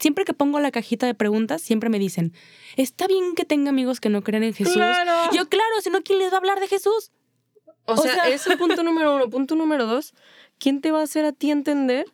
[0.00, 2.32] siempre que pongo la cajita de preguntas, siempre me dicen,
[2.76, 4.74] está bien que tenga amigos que no creen en Jesús.
[4.74, 5.30] Claro.
[5.32, 7.12] Yo, claro, si no, ¿quién les va a hablar de Jesús?
[7.84, 9.30] O, O sea, sea- ese punto número uno.
[9.30, 10.12] Punto número dos,
[10.58, 12.06] ¿quién te va a hacer a ti entender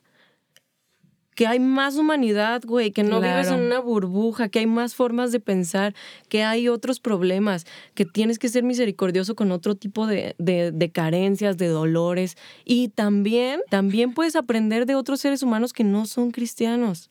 [1.34, 2.92] que hay más humanidad, güey?
[2.92, 3.60] Que no vives Claro.
[3.60, 5.94] en una burbuja, que hay más formas de pensar,
[6.30, 10.90] que hay otros problemas, que tienes que ser misericordioso con otro tipo de, de- de
[10.90, 12.36] carencias, de dolores.
[12.64, 17.10] Y también, también puedes aprender de otros seres humanos que no son cristianos.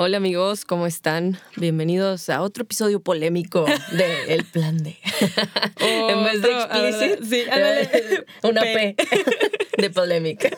[0.00, 1.40] Hola amigos, ¿cómo están?
[1.56, 4.96] Bienvenidos a otro episodio polémico de El Plan D.
[5.80, 7.42] en vez de Otro, explicit, sí,
[8.44, 8.94] una P.
[9.76, 10.50] De polémica.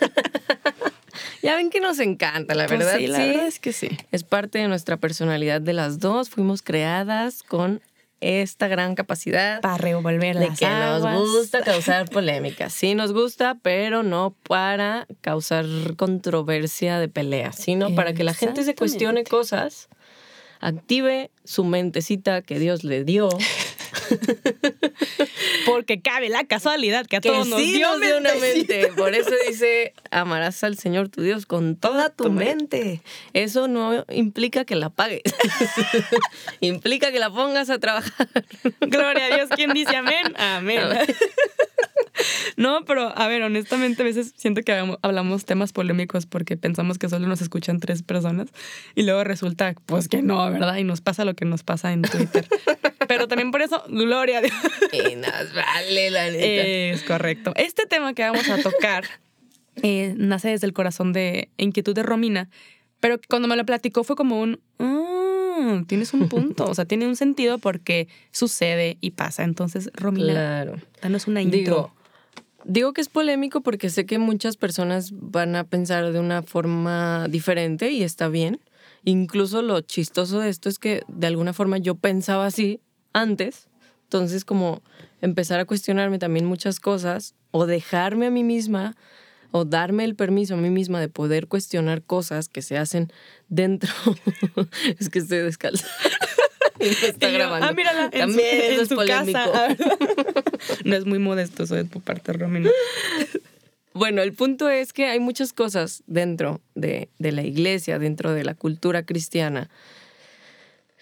[1.42, 2.98] ya ven que nos encanta, la Pues verdad.
[2.98, 3.88] sí, la verdad es que sí.
[4.12, 6.28] Es parte de nuestra personalidad de las dos.
[6.28, 7.80] Fuimos creadas con
[8.20, 11.14] esta gran capacidad Para revolver de las que aguas.
[11.14, 12.70] nos gusta causar polémica.
[12.70, 18.64] Sí nos gusta, pero no para causar controversia de pelea, sino para que la gente
[18.64, 19.88] se cuestione cosas,
[20.60, 23.28] active su mentecita que Dios le dio.
[25.66, 28.88] Porque cabe la casualidad que a Que todos nos dio, nos dio una mente.
[28.96, 33.02] Por eso dice, amarás al Señor tu Dios con toda tu tu mente.
[33.32, 35.22] Eso no implica que la pagues.
[36.60, 38.28] implica que la pongas a trabajar.
[38.80, 40.34] Gloria a Dios, ¿quién dice amén?
[40.36, 40.80] Amén.
[42.56, 47.08] No, pero a ver, honestamente a veces siento que hablamos- temas polémicos porque pensamos que
[47.08, 48.48] solo nos escuchan tres personas
[48.94, 50.76] y luego resulta pues que no, ¿verdad?
[50.76, 52.46] Y nos pasa lo que nos pasa en Twitter.
[53.08, 54.54] Pero también por eso, gloria a Dios.
[54.92, 56.44] y nos vale, la neta.
[56.44, 57.52] Es correcto.
[57.56, 59.04] Este tema que vamos a tocar
[59.82, 62.48] eh, nace desde el corazón de Inquietud de Romina,
[63.00, 67.06] pero cuando me lo platicó fue como un, "Ah, tienes un punto, o sea, tiene
[67.06, 69.42] un sentido porque sucede y pasa.
[69.44, 70.76] Entonces, Romina, claro.
[71.02, 71.58] danos una intro.
[71.58, 71.94] Digo,
[72.64, 77.26] digo que es polémico porque sé que muchas personas van a pensar de una forma
[77.28, 78.60] diferente y está bien.
[79.04, 82.80] Incluso lo chistoso de esto es que de alguna forma yo pensaba así
[83.12, 83.68] antes.
[84.04, 84.82] Entonces como
[85.20, 88.96] empezar a cuestionarme también muchas cosas o dejarme a mí misma
[89.52, 93.12] o darme el permiso a mí misma de poder cuestionar cosas que se hacen
[93.48, 93.90] dentro.
[94.98, 95.86] es que estoy descalza.
[97.02, 97.66] Y está Y yo, grabando.
[97.66, 99.38] Ah, mírala, en También su, eso en es su polémico.
[99.38, 99.68] casa.
[100.84, 102.70] no es muy modesto eso de tu parte, Romina.
[103.92, 108.44] Bueno, el punto es que hay muchas cosas dentro de, de la iglesia, dentro de
[108.44, 109.68] la cultura cristiana,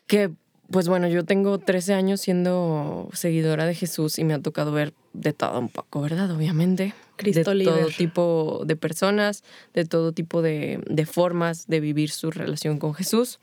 [0.06, 0.30] que,
[0.70, 4.94] pues bueno, yo tengo 13 años siendo seguidora de Jesús y me ha tocado ver
[5.12, 6.30] de todo un poco, ¿verdad?
[6.30, 6.94] Obviamente.
[7.16, 9.42] Cristo de todo tipo de personas,
[9.74, 13.38] de todo tipo de, de formas de vivir su relación con Jesús.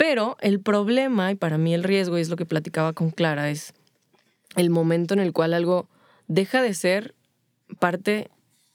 [0.00, 3.50] Pero el problema, y para mí el riesgo, y es lo que platicaba con Clara,
[3.50, 3.74] es
[4.56, 5.90] el momento en el cual algo
[6.26, 7.14] deja de ser
[7.80, 8.30] parte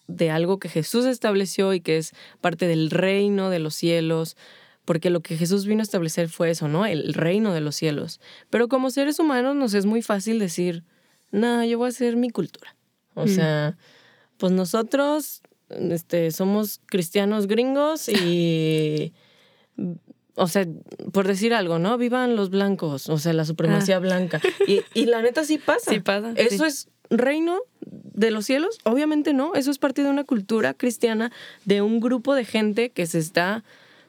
[0.08, 4.38] de algo que Jesús estableció y que es parte del reino de los cielos,
[4.86, 6.86] porque lo que Jesús vino a establecer fue eso, ¿no?
[6.86, 8.20] El reino de los cielos.
[8.52, 10.84] Pero como seres humanos nos es muy fácil decir,
[11.32, 12.76] no, yo voy a hacer mi cultura.
[13.16, 13.30] O Mm.
[13.30, 13.78] sea,
[14.38, 19.12] pues nosotros este, somos cristianos gringos y...
[20.36, 20.66] O sea,
[21.14, 21.98] por decir algo, ¿no?
[21.98, 24.42] Vivan los blancos, o sea, la supremacía blanca.
[24.68, 25.92] Y, y la neta sí pasa.
[25.92, 25.94] Ah.
[25.94, 26.66] Sí pasa, ¿Eso sí.
[26.66, 28.80] es reino de los cielos?
[28.84, 29.54] Obviamente no.
[29.56, 31.32] Eso es parte de una cultura cristiana,
[31.64, 33.64] de un grupo de gente que se está,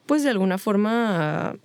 [0.07, 1.57] pues de alguna forma,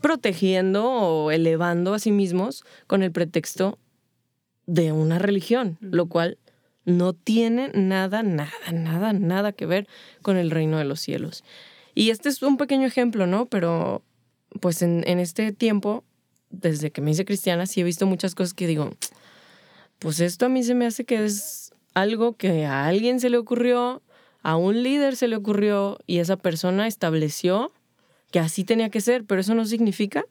[0.00, 3.78] protegiendo o elevando a sí mismos con el pretexto
[4.66, 6.38] de una religión, lo cual
[6.84, 9.88] no tiene nada, nada, nada, nada que ver
[10.22, 11.44] con el reino de los cielos.
[11.98, 13.46] Y este es un pequeño ejemplo, ¿no?
[13.46, 14.04] Pero
[14.60, 16.04] pues en, este tiempo,
[16.48, 18.92] desde que me hice cristiana, sí he visto muchas cosas que digo,
[19.98, 23.36] pues esto a mí se me hace que es algo que a alguien se le
[23.36, 24.00] ocurrió,
[24.44, 27.72] a un líder se le ocurrió y esa persona estableció
[28.30, 30.24] que así tenía que ser, pero eso no significa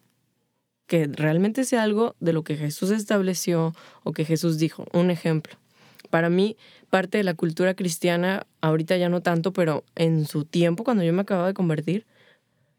[0.86, 3.75] que realmente sea algo de lo que Jesús estableció
[4.06, 4.86] o que Jesús dijo.
[4.94, 5.57] Un ejemplo.
[6.09, 6.57] Para mí,
[6.89, 11.13] parte de la cultura cristiana, ahorita ya no tanto, pero en su tiempo, cuando yo
[11.13, 12.06] me acababa de convertir,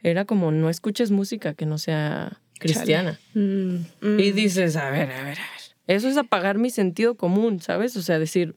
[0.02, 3.18] era como no escuches música que no sea cristiana.
[3.34, 4.20] Mm, mm.
[4.20, 5.68] Y dices, a ver, a ver, a ver.
[5.86, 7.96] Eso es apagar mi sentido común, ¿sabes?
[7.96, 8.54] O sea, decir,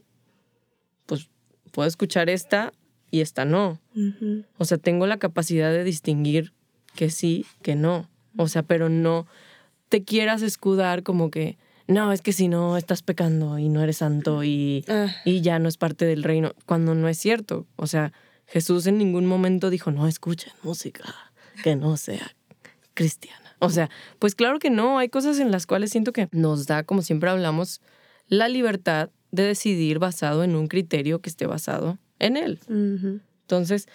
[1.05, 1.29] pues
[1.71, 2.73] puedo escuchar esta
[3.09, 3.79] y esta no.
[4.57, 6.53] O sea, tengo la capacidad de distinguir
[6.95, 8.09] que sí, que no.
[8.37, 9.27] O sea, pero no
[9.89, 11.57] te quieras escudar como que,
[11.91, 15.07] no, es que si no estás pecando y no eres santo y, Ah.
[15.25, 17.67] y ya no es parte del reino, cuando no es cierto.
[17.75, 18.13] O sea,
[18.47, 21.03] Jesús en ningún momento dijo, no escuchen música
[21.63, 22.35] que no sea
[22.93, 23.55] cristiana.
[23.59, 23.89] O sea,
[24.19, 27.29] pues claro que no, hay cosas en las cuales siento que nos da, como siempre
[27.29, 27.79] hablamos,
[28.27, 32.59] la libertad de decidir basado en un criterio que esté basado en él.
[32.67, 33.87] Entonces,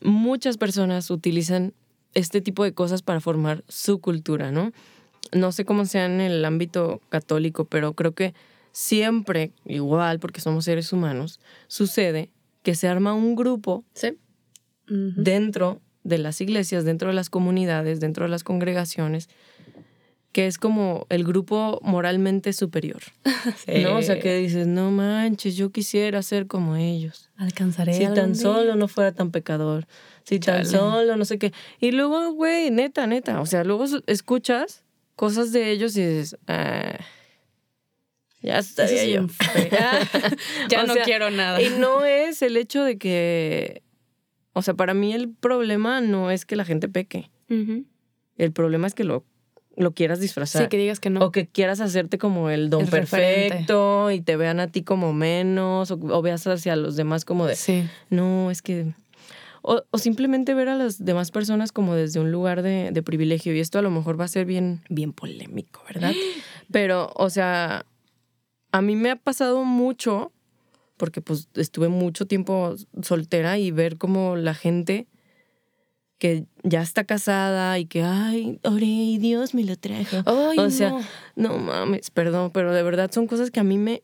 [0.00, 1.74] muchas personas utilizan
[2.14, 4.72] este tipo de cosas para formar su cultura, ¿no?
[5.32, 8.34] No sé cómo sea en el ámbito católico, pero creo que
[8.72, 12.30] siempre, igual, porque somos seres humanos, sucede
[12.62, 14.16] que se arma un grupo Sí.
[14.86, 19.28] dentro de las iglesias, dentro de las comunidades, dentro de las congregaciones,
[20.32, 23.00] que es como el grupo moralmente superior,
[23.82, 23.96] ¿no?
[23.96, 27.30] O sea, que dices, no manches, yo quisiera ser como ellos.
[27.36, 27.94] Alcanzaré.
[27.94, 28.42] Si tan día.
[28.42, 29.86] solo no fuera tan pecador.
[30.24, 31.52] Si tan solo no sé qué.
[31.80, 33.40] Y luego, güey, neta, neta.
[33.40, 34.83] O sea, luego escuchas
[35.16, 36.98] cosas de ellos y dices, ah,
[38.42, 39.26] ya estaría es yo.
[40.68, 41.60] ya O no sea, quiero nada.
[41.62, 43.82] Y no es el hecho de que.
[44.52, 47.30] O sea, para mí el problema no es que la gente peque.
[48.36, 49.24] El problema es que lo,
[49.76, 50.62] lo quieras disfrazar.
[50.62, 51.20] Sí, que digas que no.
[51.24, 53.48] O que quieras hacerte como el don El referente.
[53.50, 57.46] perfecto y te vean a ti como menos, o, o veas hacia los demás como
[57.46, 57.88] de, Sí.
[58.10, 58.92] no, es que...
[59.66, 63.54] O, o simplemente ver a las demás personas como desde un lugar de, de privilegio.
[63.54, 66.12] Y esto a lo mejor va a ser bien, bien polémico, ¿verdad?
[66.70, 67.86] Pero, o sea,
[68.72, 70.32] a mí me ha pasado mucho,
[70.98, 75.06] porque pues estuve mucho tiempo soltera y ver como la gente
[76.18, 80.18] que ya está casada y que, ay, oré y Dios me lo trajo.
[80.26, 81.00] Ay, o sea, no.
[81.36, 84.02] no mames, perdón, pero de verdad son cosas que a mí me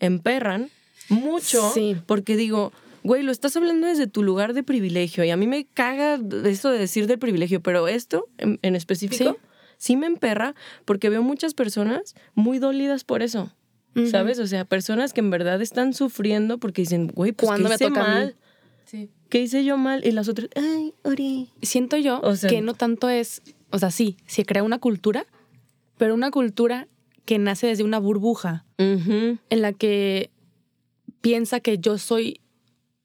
[0.00, 0.70] emperran
[1.08, 1.96] mucho Sí.
[2.06, 2.72] porque digo,
[3.02, 6.70] güey, lo estás hablando desde tu lugar de privilegio y a mí me caga esto
[6.70, 9.36] de decir del privilegio, pero esto en, en específico
[9.78, 9.96] sí.
[9.96, 10.54] me emperra
[10.84, 13.52] porque veo muchas personas muy dolidas por eso.
[14.10, 14.38] ¿Sabes?
[14.38, 17.74] O sea, personas que en verdad están sufriendo porque dicen, güey, pues ¿Cuándo ¿qué me
[17.74, 18.14] hice toca a mí?
[18.14, 18.36] mal?
[18.86, 19.10] Sí.
[19.28, 20.02] ¿Qué hice yo mal?
[20.06, 21.48] Y las otras, ay, oré.
[21.60, 25.26] Siento yo O sea- que no tanto es, o sea, sí, se crea una cultura,
[25.98, 26.88] pero una cultura
[27.26, 30.30] que nace desde una burbuja en la que
[31.20, 32.40] piensa que yo soy,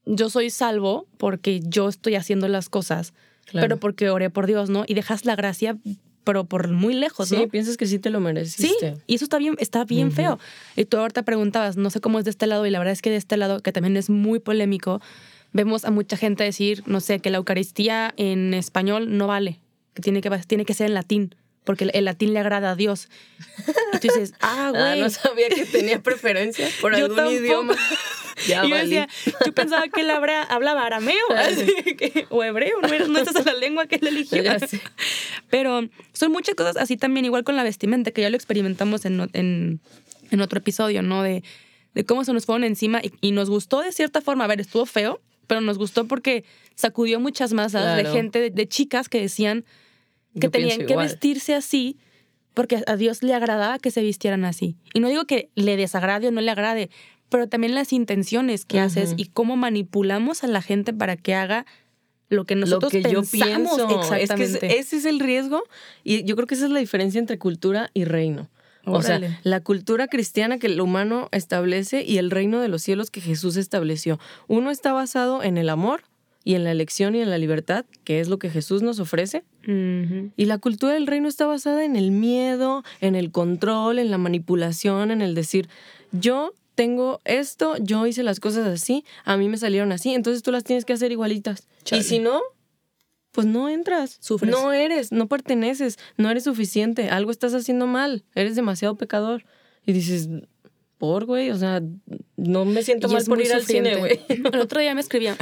[0.08, 3.14] yo soy salvo porque yo estoy haciendo las cosas,
[3.46, 3.66] Claro.
[3.66, 4.84] pero porque oré por Dios, ¿no?
[4.88, 5.78] Y dejas la gracia,
[6.24, 7.48] pero por muy lejos, Sí, ¿no?
[7.48, 8.98] piensas que sí te lo Sí, mereciste.
[9.08, 10.40] y eso está bien, está bien feo.
[10.76, 13.02] Y tú ahorita preguntabas, no sé cómo es de este lado, y la verdad es
[13.02, 15.02] que de este lado, que también es muy polémico,
[15.54, 19.60] vemos a mucha gente decir, no sé, que la Eucaristía en español no vale,
[19.94, 22.76] que tiene que, tiene que ser en latín, porque el, el latín le agrada a
[22.76, 23.08] Dios.
[23.94, 25.00] Y tú dices, ah, Ah, güey.
[25.00, 27.76] no sabía que tenía preferencias por algún idioma.
[28.48, 29.08] Ya y yo decía,
[29.46, 31.16] yo pensaba que él hablaba arameo
[31.98, 34.44] que- o hebreo, no, no esa es la lengua que él eligió.
[34.60, 34.80] Sé.
[35.50, 39.30] Pero son muchas cosas así también, igual con la vestimenta, que ya lo experimentamos en,
[39.34, 39.80] en,
[40.32, 41.24] en otro episodio, ¿no?
[41.24, 41.44] De,
[41.94, 44.44] de cómo se nos fueron encima y, y nos gustó de cierta forma.
[44.44, 46.44] A ver, estuvo feo, pero nos gustó porque
[46.76, 49.66] sacudió muchas masas de gente, de, de chicas que decían
[50.36, 51.08] que Yo tenían que igual.
[51.08, 51.98] vestirse así
[52.54, 54.76] porque a Dios le agradaba que se vistieran así.
[54.94, 56.90] Y no digo que le desagrade o no le agrade,
[57.30, 59.16] pero también las intenciones que haces Ujú.
[59.22, 61.66] y cómo manipulamos a la gente para que haga
[62.30, 64.14] lo que nosotros lo que yo pensamos pienso.
[64.16, 64.54] exactamente.
[64.56, 65.64] Es que es- ese es el riesgo
[66.04, 68.50] y yo creo que esa es la diferencia entre cultura y reino.
[68.90, 69.38] O sea, Órale.
[69.44, 73.58] la cultura cristiana que el humano establece y el reino de los cielos que Jesús
[73.58, 74.18] estableció.
[74.48, 76.04] Uno está basado en el amor
[76.46, 79.44] y en la elección y en la libertad, que es lo que Jesús nos ofrece.
[79.68, 80.32] Ujú.
[80.38, 84.18] Y la cultura del reino está basada en el miedo, en el control, en la
[84.18, 85.68] manipulación, en el decir,
[86.14, 90.52] yo tengo esto, yo hice las cosas así, a mí me salieron así, entonces tú
[90.52, 91.68] las tienes que hacer igualitas.
[91.84, 92.02] Chale.
[92.02, 92.40] Y si no,
[93.32, 94.18] pues no entras.
[94.22, 94.52] Sufres.
[94.52, 99.44] No eres, no perteneces, no eres suficiente, algo estás haciendo mal, eres demasiado pecador.
[99.88, 100.30] Y dices,
[101.00, 101.82] por güey, o sea,
[102.36, 104.20] no me siento Y mal por ir al cine, güey.
[104.30, 105.36] El otro día me escribía,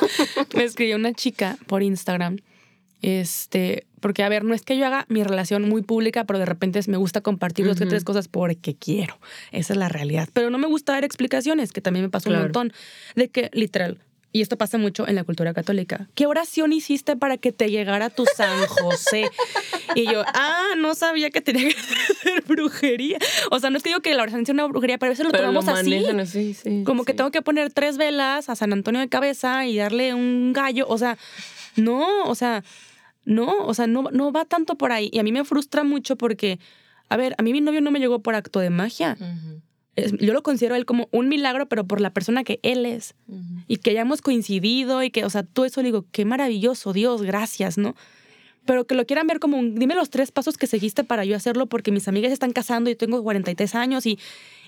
[0.56, 2.38] me escribió una chica por Instagram.
[3.02, 6.44] Este, porque a ver, no es que yo haga mi relación muy pública, pero de
[6.44, 7.88] repente me gusta compartir dos Ujú.
[7.88, 9.18] tres cosas porque quiero.
[9.52, 10.28] Esa es la realidad.
[10.34, 12.40] Pero no me gusta dar explicaciones, que también me pasó Claro.
[12.40, 12.72] un montón.
[13.14, 13.98] De que, literal,
[14.34, 16.08] y esto pasa mucho en la cultura católica.
[16.14, 19.30] ¿Qué oración hiciste para que te llegara tu San José?
[19.94, 23.18] Y yo, ah, no sabía que tenía que hacer brujería.
[23.50, 25.30] O sea, no es que digo que la oración sea una brujería, pero eso lo
[25.30, 25.90] Pero lo tomamos así.
[25.90, 26.82] manejan así, sí.
[26.84, 30.54] Como que tengo que poner tres velas a San Antonio de cabeza y darle un
[30.54, 30.86] gallo.
[30.88, 31.18] O sea,
[31.76, 32.64] no, o sea,
[33.24, 35.10] no, o sea, no, no va tanto por ahí.
[35.12, 36.58] Y a mí me frustra mucho porque,
[37.08, 39.16] a ver, a mí mi novio no me llegó por acto de magia.
[39.94, 42.86] Es- yo lo considero a él como un milagro, pero por la persona que él
[42.86, 43.14] es.
[43.68, 47.22] Y que hayamos coincidido y que, o sea, todo eso le digo, qué maravilloso, Dios,
[47.22, 47.94] gracias, ¿no?
[48.64, 51.34] pero que lo quieran ver como un, dime los tres pasos que seguiste para yo
[51.34, 54.20] hacerlo porque mis amigas se están casando y tengo 43 años y,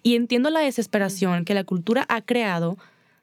[0.03, 2.77] y entiendo la desesperación que la cultura ha creado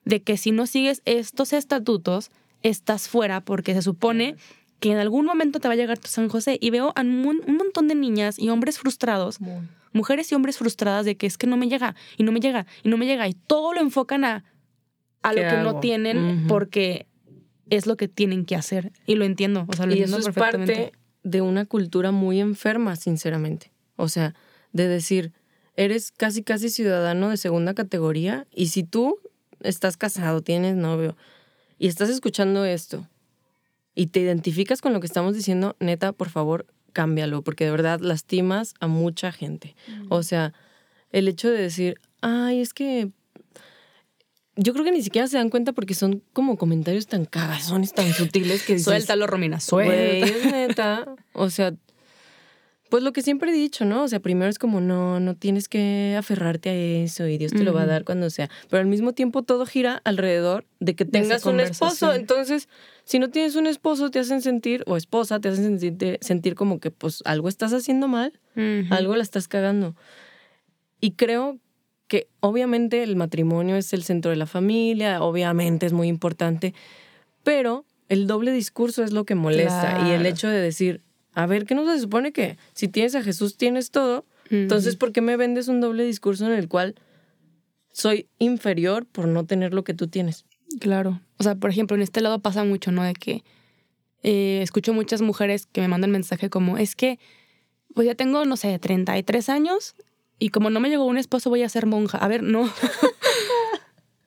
[0.06, 2.30] de que si no sigues estos estatutos,
[2.62, 4.36] estás fuera porque se supone
[4.82, 6.58] que en algún momento te va a llegar tu San José.
[6.60, 9.38] Y veo a un, un montón de niñas y hombres frustrados,
[9.92, 12.66] mujeres y hombres frustradas de que es que no me llega y no me llega
[12.82, 13.28] y no me llega.
[13.28, 14.44] Y todo lo enfocan a,
[15.22, 17.06] a lo ¿Qué que no tienen porque
[17.70, 18.90] es lo que tienen que hacer.
[19.06, 20.74] Y lo entiendo, o sea, lo Y entiendo eso es perfectamente.
[20.74, 23.70] parte de una cultura muy enferma, sinceramente.
[23.94, 24.34] O sea,
[24.72, 25.32] de decir,
[25.76, 29.20] eres casi, casi ciudadano de segunda categoría y si tú
[29.60, 31.16] estás casado, tienes novio
[31.78, 33.06] y estás escuchando esto
[33.94, 38.00] y te identificas con lo que estamos diciendo, neta, por favor, cámbialo, porque de verdad
[38.00, 39.74] lastimas a mucha gente.
[40.08, 40.52] O sea,
[41.10, 43.10] el hecho de decir, ay, es que
[44.56, 48.12] yo creo que ni siquiera se dan cuenta porque son como comentarios tan cagazones, tan
[48.12, 50.38] sutiles que dices, Suéltalo, Romina, Güey, suelta.
[50.38, 51.14] es neta.
[51.32, 51.74] O sea,
[52.92, 54.02] pues lo que siempre he dicho, ¿no?
[54.02, 57.62] O sea, primero es como, no, no tienes que aferrarte a eso y Dios te
[57.62, 58.50] lo va a dar cuando sea.
[58.68, 62.12] Pero al mismo tiempo todo gira alrededor de que De tengas un esposo.
[62.12, 62.68] Entonces,
[63.04, 66.80] si no tienes un esposo, te hacen sentir, o esposa, te hacen sentir, sentir como
[66.80, 68.38] que pues algo estás haciendo mal,
[68.90, 69.96] algo la estás cagando.
[71.00, 71.56] Y creo
[72.08, 76.74] que obviamente el matrimonio es el centro de la familia, obviamente es muy importante,
[77.42, 81.00] pero el doble discurso es lo que molesta y el hecho de decir,
[81.34, 84.26] a ver, ¿qué no se supone que si tienes a Jesús tienes todo?
[84.50, 86.94] Entonces, ¿por qué me vendes un doble discurso en el cual
[87.90, 90.44] soy inferior por no tener lo que tú tienes?
[90.78, 91.22] Claro.
[91.38, 93.02] O sea, por ejemplo, en este lado pasa mucho, ¿no?
[93.02, 93.44] De que
[94.22, 97.18] eh, escucho muchas mujeres que me mandan mensaje como, es que,
[97.94, 99.94] pues ya tengo, no sé, 33 años
[100.38, 102.18] y como no me llegó un esposo voy a ser monja.
[102.18, 102.68] A ver, no.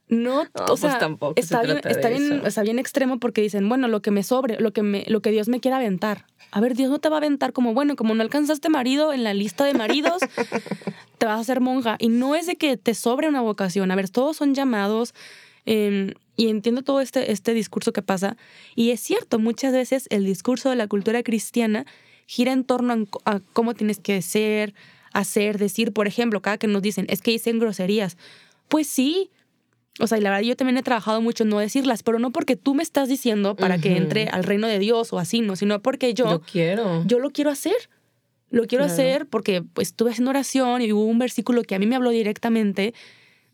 [0.07, 2.45] No, No, o pues sea, tampoco se está, bien, trata de está, bien, eso.
[2.47, 5.31] está bien extremo porque dicen, bueno, lo que me sobre, lo que, me, lo que
[5.31, 6.25] Dios me quiera aventar.
[6.51, 9.23] A ver, Dios no te va a aventar como, bueno, como no alcanzaste marido en
[9.23, 10.21] la lista de maridos,
[11.17, 11.95] te vas a hacer monja.
[11.99, 13.89] Y no es de que te sobre una vocación.
[13.91, 15.13] A ver, todos son llamados.
[15.65, 18.35] eh, y entiendo todo este, este discurso que pasa.
[18.75, 21.85] Y es cierto, muchas veces el discurso de la cultura cristiana
[22.27, 24.73] gira en torno a, a cómo tienes que ser,
[25.13, 25.93] hacer, decir.
[25.93, 28.17] Por ejemplo, cada que nos dicen, es que dicen groserías.
[28.67, 29.29] Pues sí.
[29.99, 32.31] O sea, y la verdad yo también he trabajado mucho en no decirlas, pero no
[32.31, 33.97] porque tú me estás diciendo para que Ujú.
[33.97, 37.03] entre al reino de Dios o así, no, sino porque yo Yo quiero.
[37.05, 37.75] yo lo quiero hacer.
[38.49, 38.93] Lo quiero Claro.
[38.93, 42.09] hacer porque pues, estuve haciendo oración y hubo un versículo que a mí me habló
[42.11, 42.93] directamente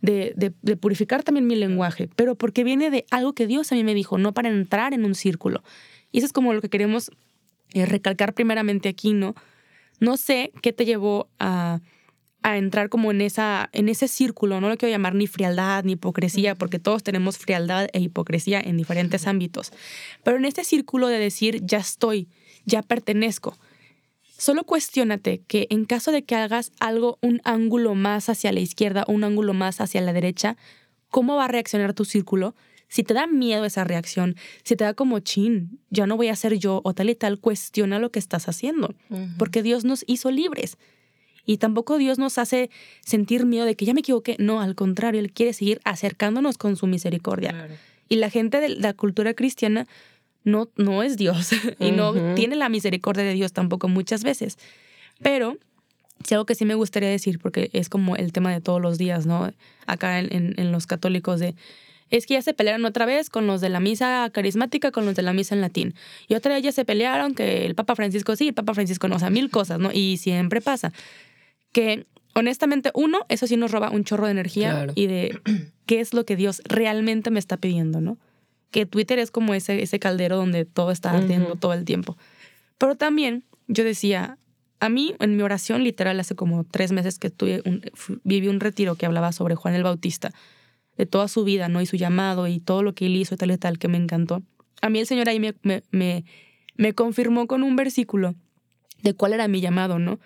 [0.01, 3.75] de, de- de purificar también mi lenguaje, pero porque viene de algo que Dios a
[3.75, 5.63] mí me dijo, no para entrar en un círculo.
[6.11, 7.11] Y eso es como lo que queremos
[7.73, 9.35] eh, recalcar primeramente aquí, ¿no?
[9.99, 11.81] No sé qué te llevó a,
[12.43, 15.93] a entrar como en, esa, en ese círculo, no lo quiero llamar ni frialdad ni
[15.93, 19.71] hipocresía, porque todos tenemos frialdad e hipocresía en diferentes ámbitos,
[20.23, 22.27] pero en este círculo de decir, ya estoy,
[22.65, 23.57] ya pertenezco.
[24.37, 29.03] Solo cuestiónate que en caso de que hagas algo un ángulo más hacia la izquierda
[29.07, 30.57] o un ángulo más hacia la derecha,
[31.09, 32.55] ¿cómo va a reaccionar tu círculo?
[32.87, 36.35] Si te da miedo esa reacción, si te da como chin, ya no voy a
[36.35, 38.95] ser yo o tal y tal, cuestiona lo que estás haciendo,
[39.37, 40.77] porque Dios nos hizo libres.
[41.45, 42.69] Y tampoco Dios nos hace
[43.03, 44.35] sentir miedo de que ya me equivoqué.
[44.39, 47.51] No, al contrario, Él quiere seguir acercándonos con su misericordia.
[47.51, 47.73] Claro.
[48.09, 49.87] Y la gente de la cultura cristiana
[50.43, 54.57] no, no es Dios y no tiene la misericordia de Dios tampoco muchas veces.
[55.21, 55.57] Pero
[56.25, 58.97] si algo que sí me gustaría decir, porque es como el tema de todos los
[58.97, 59.51] días, ¿no?
[59.87, 61.55] Acá en, en- en los católicos de...
[62.11, 65.15] Es que ya se pelearon otra vez con los de la misa carismática, con los
[65.15, 65.95] de la misa en latín.
[66.27, 69.15] Y otra vez ya se pelearon que el Papa Francisco sí, el Papa Francisco no,
[69.15, 69.91] o sea, mil cosas, ¿no?
[69.93, 70.91] Y siempre pasa.
[71.71, 74.93] Que honestamente, uno, eso sí nos roba un chorro de energía Claro.
[74.95, 75.39] y de
[75.85, 78.17] qué es lo que Dios realmente me está pidiendo, ¿no?
[78.71, 82.17] Que Twitter es como ese, ese caldero donde todo está ardiendo todo el tiempo.
[82.77, 84.37] Pero también yo decía,
[84.79, 88.47] a mí en mi oración literal hace como tres meses que tuve un- fu- viví
[88.47, 90.31] un retiro que hablaba sobre Juan el Bautista,
[90.97, 91.81] de toda su vida, ¿no?
[91.81, 93.97] Y su llamado y todo lo que él hizo y tal y tal, que me
[93.97, 94.41] encantó.
[94.81, 96.23] A mí el Señor ahí me, me, me,
[96.75, 98.35] me confirmó con un versículo
[99.03, 100.19] de cuál era mi llamado, ¿no?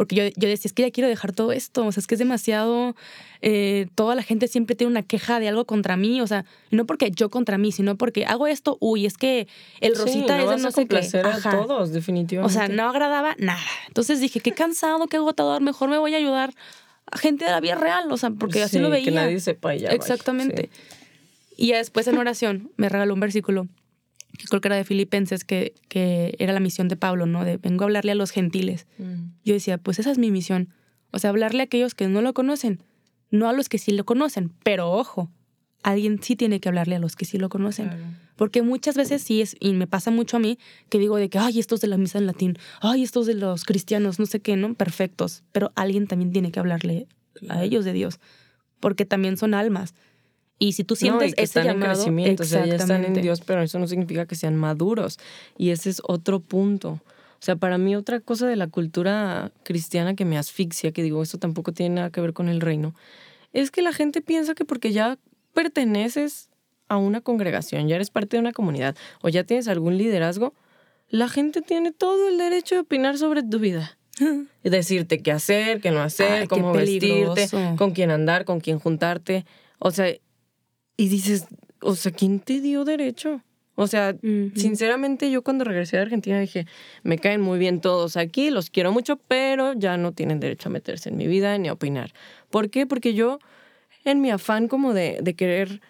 [0.00, 2.14] Porque yo, yo decía, es que ya quiero dejar todo esto, o sea, es que
[2.14, 2.96] es demasiado,
[3.42, 6.86] eh, toda la gente siempre tiene una queja de algo contra mí, o sea, no
[6.86, 9.46] porque yo contra mí, sino porque hago esto, uy, es que
[9.82, 10.96] el Sí, Rosita no es de no sé qué.
[10.96, 11.50] complacer a Ajá.
[11.50, 12.50] todos, definitivamente.
[12.50, 13.60] O sea, no agradaba nada.
[13.88, 16.54] Entonces dije, qué cansado, qué agotador, mejor me voy a ayudar
[17.12, 19.04] a gente de la vida real, o sea, porque así Sí, lo veía.
[19.04, 19.88] Que nadie sepa ya.
[19.88, 20.70] vaya, Exactamente.
[20.72, 20.80] sí.
[21.58, 23.68] Y ya después en oración me regaló un versículo,
[24.38, 27.44] que creo que era de Filipenses, que, que era la misión de Pablo, ¿no?
[27.44, 28.86] De vengo a hablarle a los gentiles.
[28.98, 29.32] Mm.
[29.44, 30.68] Yo decía, pues esa es mi misión.
[31.10, 32.82] O sea, hablarle a aquellos que no lo conocen,
[33.30, 35.30] no a los que sí lo conocen, pero ojo,
[35.82, 37.90] alguien sí tiene que hablarle a los que sí lo conocen.
[38.36, 40.58] Porque muchas veces sí es, y me pasa mucho a mí,
[40.88, 43.64] que digo de que, ay, estos de la misa en latín, ay, estos de los
[43.64, 44.74] cristianos, no sé qué, ¿no?
[44.74, 45.42] Perfectos.
[45.52, 47.06] Pero alguien también tiene que hablarle
[47.48, 48.18] a ellos de Dios,
[48.78, 49.94] porque también son almas.
[50.62, 53.04] Y si tú sientes no, que ese están llamado, en crecimiento, o sea, ya están
[53.04, 53.14] en.
[53.14, 55.18] Dios, pero eso no significa que sean maduros.
[55.56, 57.00] Y ese es otro punto.
[57.40, 61.22] O sea, para mí otra cosa de la cultura cristiana que me asfixia, que digo,
[61.22, 62.94] esto tampoco tiene nada que ver con el reino,
[63.54, 65.18] es que la gente piensa que porque ya
[65.54, 66.50] perteneces
[66.88, 70.52] a una congregación, ya eres parte de una comunidad o ya tienes algún liderazgo,
[71.08, 73.96] la gente tiene todo el derecho de opinar sobre tu vida.
[74.62, 79.46] Decirte qué hacer, qué no hacer, Ay, cómo vestirte, con quién andar, con quién juntarte.
[79.78, 80.12] O sea,
[81.00, 81.46] y dices,
[81.80, 83.40] o sea, ¿quién te dio derecho?
[83.74, 84.14] O sea,
[84.54, 86.66] sinceramente yo cuando regresé de Argentina dije,
[87.02, 90.72] me caen muy bien todos aquí, los quiero mucho, pero ya no tienen derecho a
[90.72, 92.12] meterse en mi vida ni a opinar.
[92.50, 92.86] ¿Por qué?
[92.86, 93.38] Porque yo,
[94.04, 95.80] en mi afán como de, de querer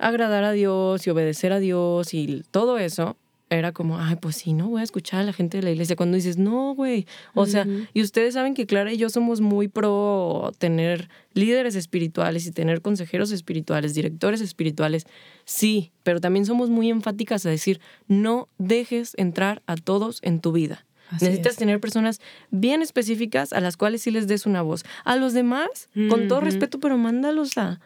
[0.00, 3.16] agradar a Dios y obedecer a Dios y todo eso,
[3.48, 5.94] era como, ay, pues sí, no voy a escuchar a la gente de la iglesia.
[5.94, 7.06] Cuando dices, no, güey.
[7.34, 12.46] O sea, y ustedes saben que Clara y yo somos muy pro tener líderes espirituales
[12.46, 15.06] y tener consejeros espirituales, directores espirituales.
[15.44, 20.50] Sí, pero también somos muy enfáticas a decir, no dejes entrar a todos en tu
[20.50, 20.84] vida.
[21.10, 21.58] Así Necesitas es.
[21.58, 24.84] tener personas bien específicas a las cuales sí les des una voz.
[25.04, 27.80] A los demás, con todo respeto, pero mándalos a...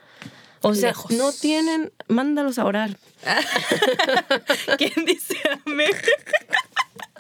[0.63, 1.11] O sea, Lejos.
[1.13, 2.97] no tienen, mándalos a orar.
[4.79, 5.37] ¿Quién dice
[5.67, 5.91] amén?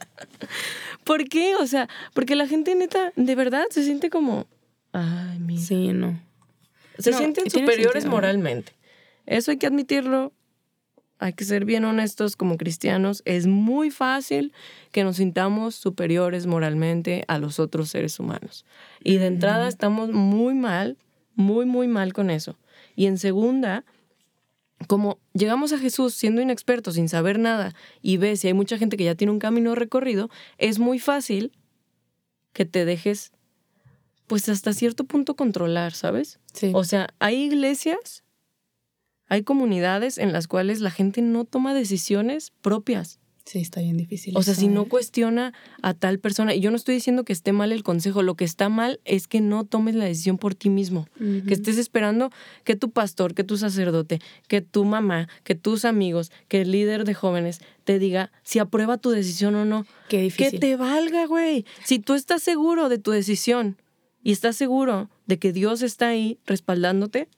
[1.04, 1.56] ¿Por qué?
[1.56, 4.47] O sea, porque la gente neta, de verdad, se siente como,
[4.92, 5.62] ay, mira.
[5.62, 6.20] Sí, no.
[6.99, 8.11] Se No, sienten superiores sentido.
[8.11, 8.73] moralmente.
[9.26, 10.32] Eso hay que admitirlo.
[11.18, 13.23] Hay que ser bien honestos como cristianos.
[13.26, 14.52] Es muy fácil
[14.90, 18.64] que nos sintamos superiores moralmente a los otros seres humanos.
[19.04, 20.97] Y de entrada estamos muy mal,
[21.35, 22.56] muy, muy mal con eso.
[23.00, 23.87] Y en segunda,
[24.87, 28.99] como llegamos a Jesús siendo inexpertos, sin saber nada, y ves si hay mucha gente
[28.99, 30.28] que ya tiene un camino recorrido,
[30.59, 31.50] es muy fácil
[32.52, 33.33] que te dejes,
[34.26, 36.40] pues hasta cierto punto controlar, ¿sabes?
[36.52, 36.73] Sí.
[36.75, 38.23] O sea, hay iglesias,
[39.28, 43.19] hay comunidades en las cuales la gente no toma decisiones propias.
[43.50, 44.36] Sí, está bien difícil.
[44.36, 47.52] O sea, si no cuestiona a tal persona, y yo no estoy diciendo que esté
[47.52, 50.71] mal el consejo, lo que está mal es que no tomes la decisión por ti
[50.71, 52.30] mismo, que estés esperando
[52.65, 57.04] que tu pastor, que tu sacerdote, que tu mamá, que tus amigos, que el líder
[57.04, 59.84] de jóvenes te diga si aprueba tu decisión o no.
[60.08, 60.60] Qué Que difícil.
[60.60, 61.65] te valga, güey.
[61.84, 63.76] Si tú estás seguro de tu decisión
[64.23, 67.28] y estás seguro de que Dios está ahí respaldándote,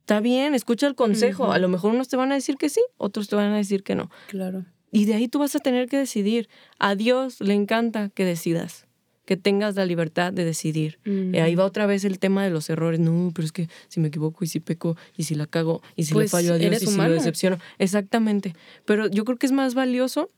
[0.00, 1.52] está bien, escucha el consejo.
[1.52, 3.84] A lo mejor unos te van a decir que sí, otros te van a decir
[3.84, 4.10] que no.
[4.28, 4.64] Claro.
[4.92, 6.48] Y de ahí tú vas a tener que decidir.
[6.78, 8.86] A Dios le encanta que decidas,
[9.24, 10.98] que tengas la libertad de decidir.
[11.04, 12.98] Y ahí va otra vez el tema de los errores.
[12.98, 16.04] No, pero es que si me equivoco y si peco y si la cago y
[16.04, 17.58] si Pues, le fallo a Dios y si lo decepciono.
[17.78, 18.54] Exactamente.
[18.84, 20.30] Pero yo creo que es más valioso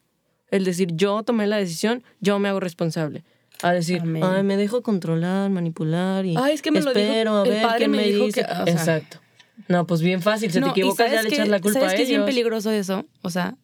[0.50, 3.24] el decir yo tomé la decisión, yo me hago responsable.
[3.62, 4.22] A decir, Amén.
[4.24, 7.48] ay, me dejo controlar, manipular y Ay, es que me lo dijo- espero a el
[7.50, 8.40] ver padre qué me me, dijo dice.
[8.44, 9.18] que- o sea- Exacto.
[9.68, 10.50] No, pues bien fácil.
[10.50, 12.20] Se No, te equivocas, ya ¿sabes le echas la culpa ¿sabes a qué es bien
[12.22, 12.28] ellos.
[12.30, 13.06] peligroso eso?
[13.22, 13.54] O sea,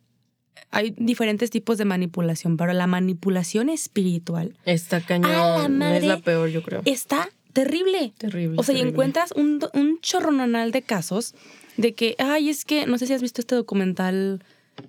[0.70, 5.78] hay diferentes tipos de manipulación, pero la manipulación espiritual Está cañón.
[5.78, 5.96] La.
[5.96, 6.82] Es la peor, yo creo.
[6.84, 8.12] está terrible.
[8.18, 8.56] Terrible.
[8.58, 11.34] O sea, y encuentras un, un chorrononal de casos
[11.76, 14.42] de que, ay, es que, no sé si has visto este documental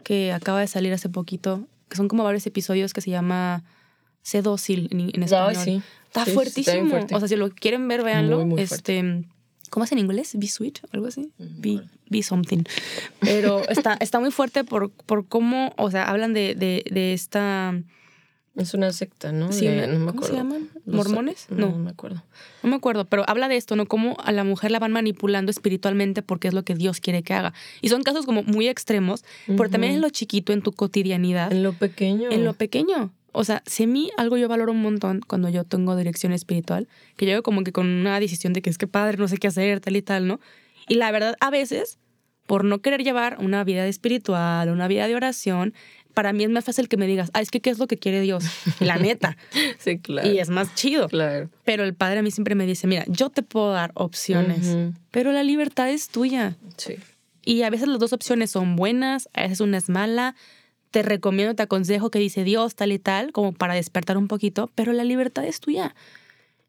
[0.03, 3.63] que acaba de salir hace poquito, que son como varios episodios que se llama
[4.21, 5.55] Sé dócil en, en español.
[5.55, 5.81] Sí.
[6.07, 6.61] Está Sí, fuertísimo.
[6.61, 7.15] está bien fuerte.
[7.15, 8.37] O sea, si lo quieren ver, véanlo.
[8.37, 9.23] Muy, muy fuerte.
[9.69, 10.31] ¿Cómo es en inglés?
[10.37, 11.31] Be sweet, algo así.
[11.37, 12.63] Be, be something.
[13.19, 17.79] Pero está, está muy fuerte por, por cómo, o sea, hablan de, de, de esta.
[18.55, 19.53] Es una secta, ¿no?
[19.53, 20.35] Sí, De- no me ¿cómo se acuerdo.
[20.37, 20.69] llaman?
[20.85, 21.45] ¿Mormones?
[21.49, 21.71] No, No.
[21.71, 22.23] no me acuerdo.
[22.63, 23.85] No me acuerdo, pero habla de esto, ¿no?
[23.85, 27.33] Cómo a la mujer la van manipulando espiritualmente porque es lo que Dios quiere que
[27.33, 27.53] haga.
[27.81, 31.63] Y son casos como muy extremos, pero también en lo chiquito, en tu cotidianidad, En
[31.63, 32.31] lo pequeño.
[32.31, 33.13] en lo pequeño.
[33.31, 36.87] O sea, si a mí algo yo valoro un montón cuando yo tengo dirección espiritual,
[37.15, 39.47] que llego como que con una decisión de que es que padre, no sé qué
[39.47, 40.39] hacer, tal y tal, ¿no?
[40.87, 41.99] Y la verdad, a veces,
[42.47, 45.73] por no querer llevar una vida espiritual, una vida de oración,
[46.13, 47.97] para mí es más fácil que me digas, ah, es que qué es lo que
[47.97, 48.43] quiere Dios,
[48.79, 49.37] la neta.
[49.77, 50.29] Sí, claro.
[50.29, 51.07] Y es más chido.
[51.07, 51.49] Claro.
[51.63, 54.75] Pero el padre a mí siempre me dice, mira, yo te puedo dar opciones,
[55.11, 56.57] pero la libertad es tuya.
[56.75, 56.95] Sí.
[57.45, 60.35] Y a veces las dos opciones son buenas, a veces una es mala.
[60.91, 64.71] Te recomiendo, te aconsejo que dice Dios tal y tal, como para despertar un poquito,
[64.75, 65.95] pero la libertad es tuya.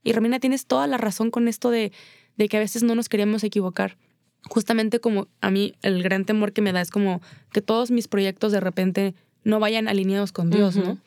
[0.02, 1.92] Y Romina, tienes toda la razón con esto de,
[2.36, 3.96] de que a veces no nos queríamos equivocar.
[4.48, 7.20] Justamente como a mí el gran temor que me da es como
[7.52, 10.76] que todos mis proyectos de repente no vayan alineados con Dios.
[10.76, 10.98] ¿no?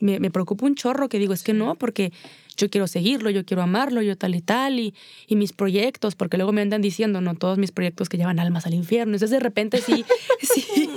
[0.00, 2.12] Me, me preocupa un chorro que digo, es que no, porque
[2.60, 4.94] yo quiero seguirlo, yo quiero amarlo, yo tal y tal, y,
[5.26, 8.66] y mis proyectos, porque luego me andan diciendo, no, todos mis proyectos que llevan almas
[8.66, 9.14] al infierno.
[9.14, 10.04] Entonces de repente sí,
[10.40, 10.88] sí,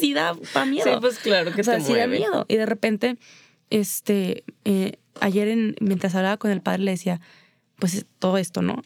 [0.00, 0.84] sí da pa miedo.
[0.84, 2.44] Sí, pues claro que o sea, te sí da miedo.
[2.48, 3.16] Y de repente,
[3.70, 7.20] este, eh, ayer en- mientras hablaba con el padre le decía,
[7.78, 8.82] pues todo esto, ¿no?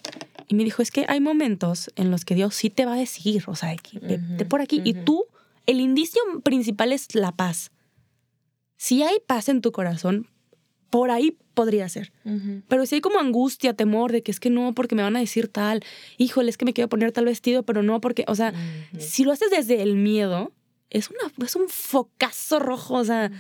[0.49, 2.97] Y me dijo, es que hay momentos en los que Dios sí te va a
[2.99, 4.81] decir, o sea, que ve por aquí.
[4.85, 5.25] Y tú,
[5.67, 7.73] el indicio principal es la paz.
[8.77, 10.29] Si hay paz en tu corazón,
[10.91, 12.13] por ahí podría ser.
[12.69, 15.21] Pero si hay como angustia, temor de que es que no, porque me van a
[15.21, 15.83] decir tal,
[16.19, 18.53] híjole, es que me quiero poner tal vestido, pero no, porque, o sea,
[18.99, 20.53] si lo haces desde el miedo,
[20.91, 23.31] es, una, es un focazo rojo, o sea,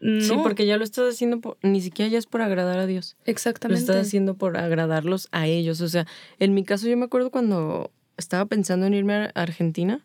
[0.00, 0.20] no.
[0.22, 3.16] Sí, porque ya lo estás haciendo, por- ni siquiera ya es por agradar a Dios.
[3.24, 3.80] Lo Exactamente.
[3.80, 5.80] estás haciendo por agradarlos a ellos.
[5.80, 6.06] O sea,
[6.38, 10.04] en mi caso yo me acuerdo cuando estaba pensando en irme a Argentina.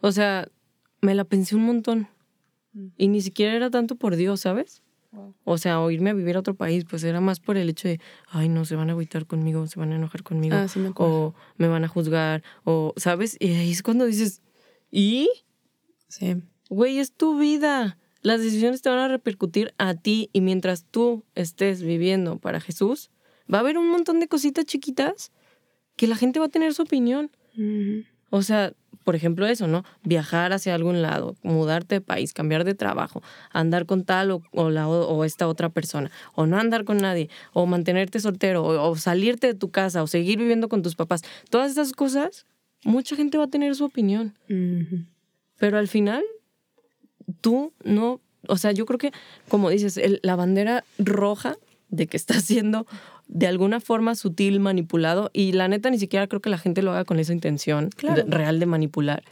[0.00, 0.48] O sea,
[1.02, 2.08] me la pensé un montón.
[2.96, 4.82] Y ni siquiera era tanto por Dios, ¿sabes?
[5.44, 7.88] O sea, o irme a vivir a otro país, pues era más por el hecho
[7.88, 10.78] de, ay, no, se van a agüitar conmigo, se van a enojar conmigo, Ah, sí
[10.78, 11.14] me acuerdo.
[11.14, 13.36] o me van a juzgar, o, ¿sabes?
[13.40, 14.42] Y ahí es cuando dices,
[14.90, 15.28] ¿y?
[16.08, 16.36] Sí.
[16.68, 17.98] Güey, es tu vida.
[18.22, 23.10] Las decisiones te van a repercutir a ti y mientras tú estés viviendo para Jesús,
[23.52, 25.30] va a haber un montón de cositas chiquitas
[25.96, 27.30] que la gente va a tener su opinión.
[28.30, 28.72] O sea,
[29.04, 29.84] por ejemplo eso, ¿no?
[30.02, 34.68] Viajar hacia algún lado, mudarte de país, cambiar de trabajo, andar con tal o, o
[34.70, 38.96] la, o esta otra persona, o no andar con nadie, o mantenerte soltero, o, o
[38.96, 41.22] salirte de tu casa, o seguir viviendo con tus papás.
[41.50, 42.46] Todas esas cosas,
[42.84, 44.34] mucha gente va a tener su opinión.
[45.58, 46.24] Pero al final,
[47.40, 49.12] tú no, o sea, yo creo que,
[49.48, 51.56] como dices, el- la bandera roja
[51.88, 52.86] de que estás siendo
[53.28, 56.92] de alguna forma sutil, manipulado, y la neta ni siquiera creo que la gente lo
[56.92, 58.22] haga con esa intención Claro.
[58.24, 59.24] de- real de manipular,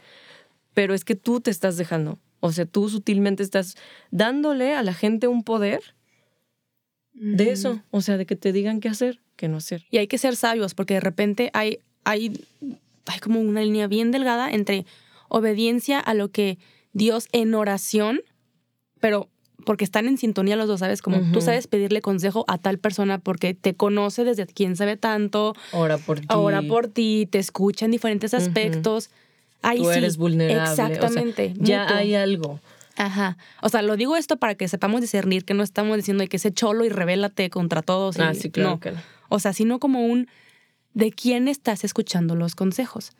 [0.73, 3.75] pero es que tú te estás dejando, o sea, tú sutilmente estás
[4.11, 5.81] dándole a la gente un poder
[7.13, 9.85] de eso, o sea, de que te digan qué hacer, qué no hacer.
[9.89, 12.45] Y hay que ser sabios, porque de repente hay, hay,
[13.05, 14.85] hay como una línea bien delgada entre
[15.29, 16.57] obediencia a lo que
[16.91, 18.19] Dios en oración,
[18.99, 19.29] pero
[19.65, 21.01] porque están en sintonía los dos, ¿sabes?
[21.01, 25.53] Como tú sabes pedirle consejo a tal persona porque te conoce desde quién sabe tanto,
[25.73, 26.25] Ora por ti.
[26.29, 29.09] ahora por ti, te escucha en diferentes aspectos.
[29.61, 30.71] Ahí Tú sí, eres vulnerable.
[30.71, 31.53] o sea, Exactamente.
[31.57, 31.97] ya mutuo.
[31.97, 32.59] hay algo.
[32.97, 33.37] Ajá.
[33.61, 36.37] O sea, lo digo esto para que sepamos discernir que no estamos diciendo de que
[36.37, 38.17] ese cholo y rebélate contra todos.
[38.17, 38.79] y- Ah, sí, claro no.
[38.79, 38.99] que no.
[39.29, 40.27] O sea, sino como un
[40.93, 43.11] de quién estás escuchando los consejos.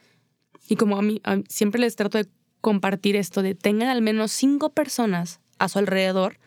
[0.69, 2.27] Y como a mí a- siempre les trato de
[2.62, 6.37] compartir esto de tengan al menos cinco personas a su alrededor,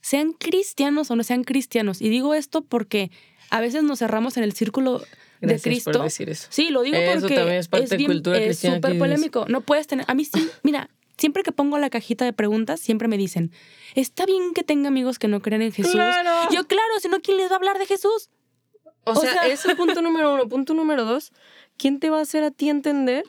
[0.00, 2.00] sean cristianos o no sean cristianos.
[2.00, 3.10] Y digo esto porque
[3.50, 5.02] a veces nos cerramos en el círculo
[5.40, 5.92] Gracias de Cristo.
[5.92, 6.46] por decir eso.
[6.50, 9.46] Sí, lo digo Eso porque también es parte de bien- cultura es súper polémico.
[9.48, 10.04] No puedes tener.
[10.08, 13.50] A mí sí, mira, siempre que pongo la cajita de preguntas, siempre me dicen:
[13.94, 15.92] Está bien que tenga amigos que no crean en Jesús.
[15.92, 16.48] ¡Claro!
[16.52, 18.30] Yo, claro, si no, ¿quién les va a hablar de Jesús?
[19.04, 20.48] O, O sea, sea- ese punto número uno.
[20.48, 21.32] Punto número dos,
[21.76, 23.24] ¿quién te va a hacer a ti entender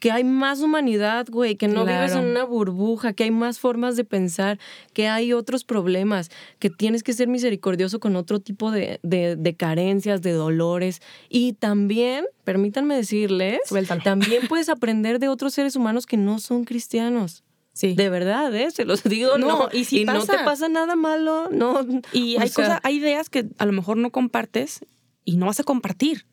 [0.00, 1.56] que hay más humanidad, güey?
[1.56, 4.58] Que no vives en una burbuja, que hay más formas de pensar,
[4.92, 9.54] que hay otros problemas, que tienes que ser misericordioso con otro tipo de, de- de
[9.56, 11.00] carencias, de dolores.
[11.28, 14.02] Y también, permítanme decirles, Suéltalo.
[14.02, 17.42] también puedes aprender de otros seres humanos que no son cristianos.
[17.72, 17.94] Sí.
[17.94, 18.70] De verdad, ¿eh?
[18.72, 19.68] Se los digo, No, no.
[19.72, 20.44] y sí no te pasa.
[20.44, 21.86] pasa nada malo, no.
[22.12, 24.80] Y hay sea, cosas, hay ideas que a lo mejor no compartes
[25.24, 26.26] y no vas a compartir.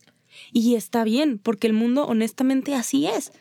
[0.51, 3.32] Y está bien, porque el mundo honestamente así es.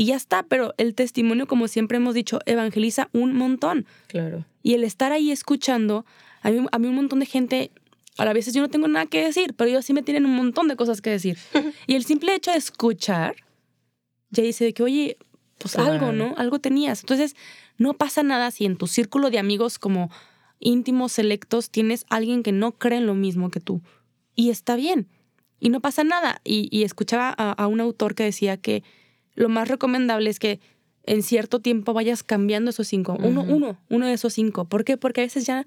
[0.00, 3.84] Y ya está, pero el testimonio, como siempre hemos dicho, evangeliza un montón.
[4.06, 4.46] Claro.
[4.62, 6.06] Y el estar ahí escuchando,
[6.40, 7.70] a mí, a mí un montón de gente,
[8.16, 10.68] a veces yo no tengo nada que decir, pero ellos sí me tienen un montón
[10.68, 11.36] de cosas que decir.
[11.86, 13.36] y el simple hecho de escuchar,
[14.30, 15.18] ya dice de que, oye,
[15.58, 15.92] pues Claro.
[15.92, 16.32] algo, ¿no?
[16.38, 17.00] Algo tenías.
[17.00, 17.36] Entonces,
[17.76, 20.10] no pasa nada si en tu círculo de amigos como
[20.60, 23.82] íntimos, selectos, tienes alguien que no cree en lo mismo que tú.
[24.34, 25.08] Y está bien.
[25.58, 26.40] Y no pasa nada.
[26.42, 28.82] Y, y escuchaba a, a un autor que decía que
[29.40, 30.60] lo más recomendable es que
[31.04, 33.16] en cierto tiempo vayas cambiando esos cinco.
[33.18, 34.66] Uno, uno, uno de esos cinco.
[34.66, 34.98] ¿Por qué?
[34.98, 35.66] Porque a veces ya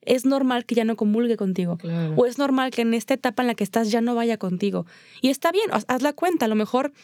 [0.00, 1.76] es normal que ya no comulgue contigo.
[1.76, 2.14] Claro.
[2.16, 4.86] O es normal que en esta etapa en la que estás ya no vaya contigo.
[5.20, 6.46] Y está bien, haz, haz la cuenta.
[6.46, 6.94] A lo mejor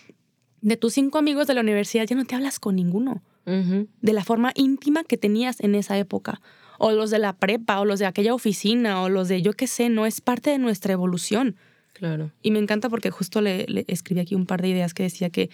[0.63, 3.23] de tus cinco amigos de la universidad ya no te hablas con ninguno.
[3.45, 6.41] De la forma íntima que tenías en esa época.
[6.79, 9.67] O los de la prepa, o los de aquella oficina, o los de yo qué
[9.67, 11.57] sé, no es parte de nuestra evolución.
[11.95, 12.31] Claro.
[12.43, 15.31] Y me encanta porque justo le, le escribí aquí un par de ideas que decía
[15.31, 15.49] que,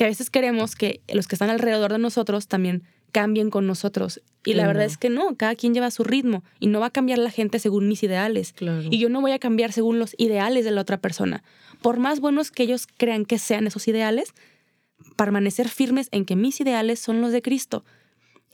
[0.00, 4.22] que a veces queremos que los que están alrededor de nosotros también cambien con nosotros.
[4.46, 6.90] Y la verdad es que no, cada quien lleva su ritmo y no va a
[6.90, 8.54] cambiar la gente según mis ideales.
[8.54, 8.88] Claro.
[8.90, 11.42] Y yo no voy a cambiar según los ideales de la otra persona.
[11.82, 14.32] Por más buenos que ellos crean que sean esos ideales,
[15.16, 17.84] permanecer firmes en que mis ideales son los de Cristo.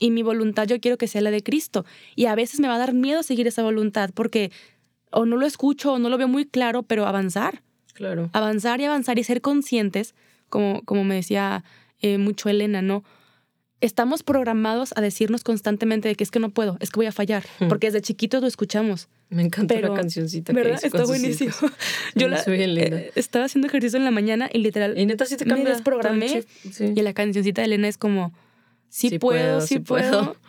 [0.00, 1.84] y mi voluntad yo quiero que sea la de Cristo.
[2.16, 4.50] Y a veces me va a dar miedo seguir esa voluntad porque
[5.12, 7.62] o no lo escucho o no lo veo muy claro, pero avanzar.
[7.94, 8.30] Claro.
[8.32, 10.16] Avanzar y avanzar y ser conscientes,
[10.48, 11.64] como, como me decía
[12.00, 13.04] eh, mucho Elena, ¿no?
[13.82, 17.12] Estamos programados a decirnos constantemente de que es que no puedo, es que voy a
[17.12, 17.68] fallar, Hmm.
[17.68, 19.08] porque desde chiquitos lo escuchamos.
[19.28, 20.78] Me encanta Pero, la cancioncita que ¿Verdad?
[20.78, 21.52] hizo Está buenísimo.
[22.14, 25.44] Yo la, eh, estaba haciendo ejercicio en la mañana y literal Y neta sí te
[25.44, 26.44] me desprogramé.
[26.72, 26.92] Sí.
[26.94, 28.32] y la cancioncita de Elena es como,
[28.88, 30.36] sí, Sí puedo, sí puedo.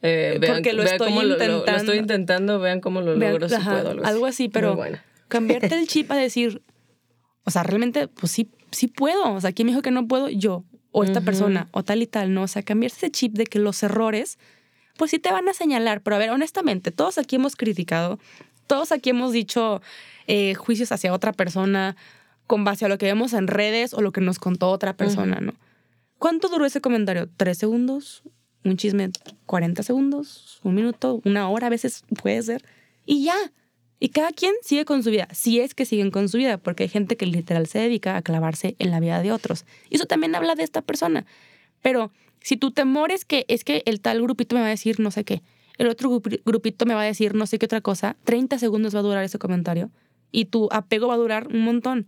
[0.00, 1.80] Eh, vean, Porque lo vean estoy cómo lo- lo- Lo, intentando.
[1.82, 4.04] estoy intentando, vean cómo lo Vean, logro, si puedo.
[4.06, 5.04] algo así, pero Muy buena.
[5.26, 6.62] cambiarte el chip a decir,
[7.42, 9.32] o sea, realmente, pues sí, sí puedo.
[9.32, 10.28] O sea, ¿quién me dijo que no puedo?
[10.28, 12.42] Yo, o esta persona, o tal y tal, ¿no?
[12.42, 14.38] O sea, cambiarse ese chip de que los errores,
[14.96, 16.02] pues sí te van a señalar.
[16.02, 18.18] Pero a ver, honestamente, todos aquí hemos criticado,
[18.66, 19.80] todos aquí hemos dicho
[20.26, 21.96] eh, juicios hacia otra persona
[22.46, 25.38] con base a lo que vemos en redes o lo que nos contó otra persona,
[25.40, 25.54] ¿no?
[26.18, 27.28] ¿Cuánto duró ese comentario?
[27.36, 28.22] ¿Tres segundos?
[28.64, 29.10] ¿Un chisme?
[29.46, 30.60] ¿40 segundos?
[30.64, 31.20] ¿Un minuto?
[31.24, 31.68] ¿Una hora?
[31.68, 32.64] A veces puede ser.
[33.06, 33.36] Y ya.
[34.00, 36.84] Y cada quien sigue con su vida, si es que siguen con su vida, porque
[36.84, 39.64] hay gente que literal se dedica a clavarse en la vida de otros.
[39.90, 41.26] Y eso también habla de esta persona.
[41.82, 45.00] Pero si tu temor es que es que el tal grupito me va a decir
[45.00, 45.42] no sé qué,
[45.78, 48.94] el otro grupi- grupito me va a decir no sé qué otra cosa, 30 segundos
[48.94, 49.90] va a durar ese comentario
[50.30, 52.06] y tu apego va a durar un montón,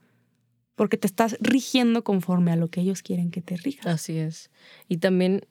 [0.77, 3.87] porque te estás rigiendo conforme a lo que ellos quieren que te rijas.
[3.87, 4.51] Así es.
[4.89, 5.45] Y también,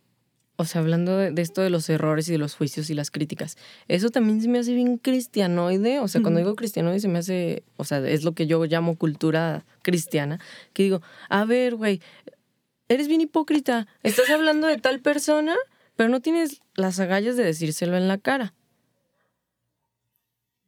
[0.60, 3.12] o sea, hablando de, de esto de los errores y de los juicios y las
[3.12, 3.56] críticas,
[3.88, 6.02] eso también se me hace bien cristianoide.
[6.02, 8.98] O sea, cuando digo cristianoide se me hace, o sea, es lo que yo llamo
[8.98, 10.38] cultura cristiana,
[10.74, 12.02] que digo, a ver, güey,
[12.90, 13.88] eres bien hipócrita.
[14.04, 15.56] Estás hablando de tal persona,
[15.96, 18.54] pero no tienes las agallas de decírselo en la cara.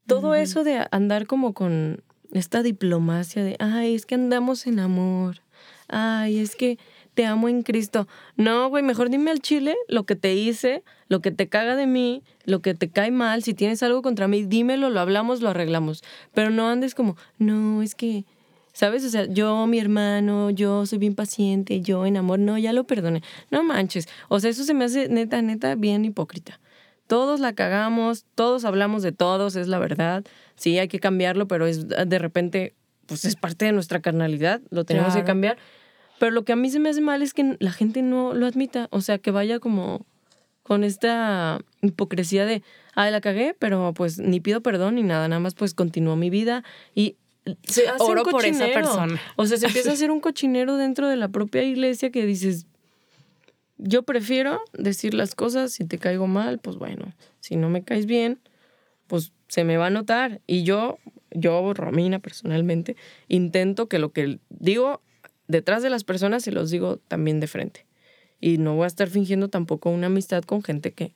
[0.07, 2.01] Todo eso de andar como con
[2.31, 5.41] esta diplomacia de, ay, es que andamos en amor.
[5.89, 6.79] Ay, es que
[7.13, 8.07] te amo en Cristo.
[8.35, 11.87] No, güey, mejor dime al chile lo que te hice, lo que te caga de
[11.87, 13.43] mí, lo que te cae mal.
[13.43, 16.03] Si tienes algo contra mí, dímelo, lo hablamos, lo arreglamos.
[16.33, 18.25] Pero no andes como, no, es que,
[18.73, 19.03] ¿sabes?
[19.03, 22.85] O sea, yo, mi hermano, yo soy bien paciente, yo en amor, no, ya lo
[22.85, 23.21] perdoné.
[23.49, 24.07] No manches.
[24.29, 26.59] O sea, eso se me hace neta, neta, bien hipócrita.
[27.07, 30.23] Todos la cagamos, todos hablamos de todos, es la verdad.
[30.55, 32.73] Sí, hay que cambiarlo, pero es de repente,
[33.05, 35.27] pues es parte de nuestra carnalidad, lo tenemos que Claro.
[35.27, 35.57] cambiar.
[36.21, 38.45] Pero lo que a mí se me hace mal es que la gente no lo
[38.45, 40.05] admita, o sea, que vaya como
[40.61, 42.61] con esta hipocresía de,
[42.93, 46.29] ay, la cagué, pero pues ni pido perdón ni nada, nada más pues continúo mi
[46.29, 47.15] vida y
[47.63, 49.19] se hace Oro un por esa persona.
[49.35, 52.67] O sea, se empieza a hacer un cochinero dentro de la propia iglesia que dices,
[53.79, 58.05] yo prefiero decir las cosas, si te caigo mal, pues bueno, si no me caes
[58.05, 58.39] bien,
[59.07, 60.39] pues se me va a notar.
[60.45, 60.99] Y yo,
[61.31, 62.95] yo, Romina, personalmente,
[63.27, 65.01] intento que lo que digo
[65.47, 67.85] detrás de las personas se los digo también de frente.
[68.39, 71.13] Y no voy a estar fingiendo tampoco una amistad con gente que,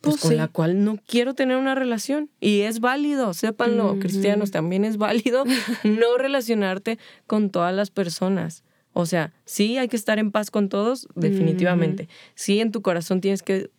[0.00, 0.36] pues, Pues con sí.
[0.36, 2.30] la cual no quiero tener una relación.
[2.40, 5.44] Y es válido, sépanlo, cristianos, también es válido
[5.84, 8.62] no relacionarte con todas las personas.
[8.92, 12.08] O sea, sí hay que estar en paz con todos, definitivamente.
[12.34, 13.70] Sí en tu corazón tienes que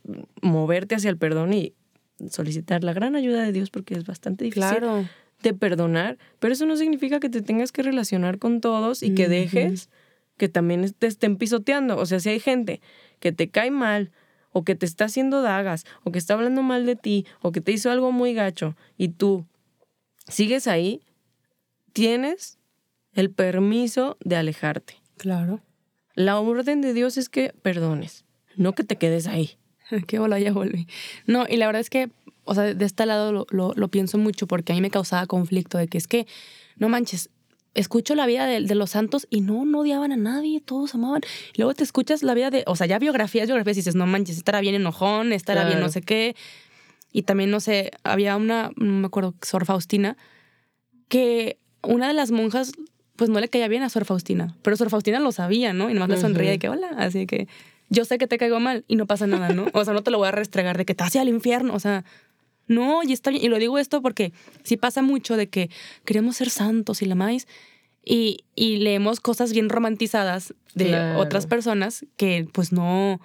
[0.42, 1.74] moverte hacia el perdón y
[2.30, 5.06] solicitar la gran ayuda de Dios porque es bastante difícil Claro.
[5.41, 9.28] De perdonar, pero eso no significa que te tengas que relacionar con todos y que
[9.28, 9.89] dejes
[10.38, 11.97] que también te estén pisoteando.
[11.97, 12.82] O sea, si hay gente
[13.19, 14.12] que te cae mal
[14.52, 17.62] o que te está haciendo dagas o que está hablando mal de ti o que
[17.62, 19.45] te hizo algo muy gacho y tú
[20.28, 21.02] sigues ahí,
[21.93, 22.58] tienes
[23.13, 24.95] el permiso de alejarte.
[25.17, 25.62] Claro.
[26.13, 29.58] La orden de Dios es que perdones, no que te quedes ahí.
[30.08, 30.88] Qué bola, ya volví.
[31.26, 32.10] No, y la verdad es que,
[32.48, 35.26] o sea, de este lado lo, lo, lo pienso mucho porque a mí me causaba
[35.28, 36.28] conflicto de que es que,
[36.78, 37.30] no manches,
[37.78, 41.22] escucho la vida de, de los santos y no, no odiaban a nadie, todos amaban.
[41.54, 44.08] Y luego te escuchas la vida de, o sea, ya biografías, biografías y dices, no
[44.08, 46.36] manches, estará bien enojón, estará bien no sé qué.
[47.12, 50.18] Y también, no sé, había una, no me acuerdo, Sor Faustina,
[51.08, 52.74] que una de las monjas,
[53.16, 55.90] pues no le caía bien a Sor Faustina, pero Sor Faustina lo sabía, ¿no?
[55.90, 57.48] Y nomás le sonreía de que, hola, así que
[57.90, 59.68] yo sé que te caigo mal y no pasa nada, ¿no?
[59.74, 61.80] O sea, no te lo voy a restregar de que te hacia al infierno, o
[61.80, 62.04] sea,
[62.68, 63.44] no, y está bien.
[63.44, 65.70] Y lo digo esto porque sí pasa mucho de que
[66.06, 67.48] queremos ser santos y la más
[68.04, 71.20] y, y leemos cosas bien romantizadas de Claro.
[71.20, 73.20] otras personas que pues no,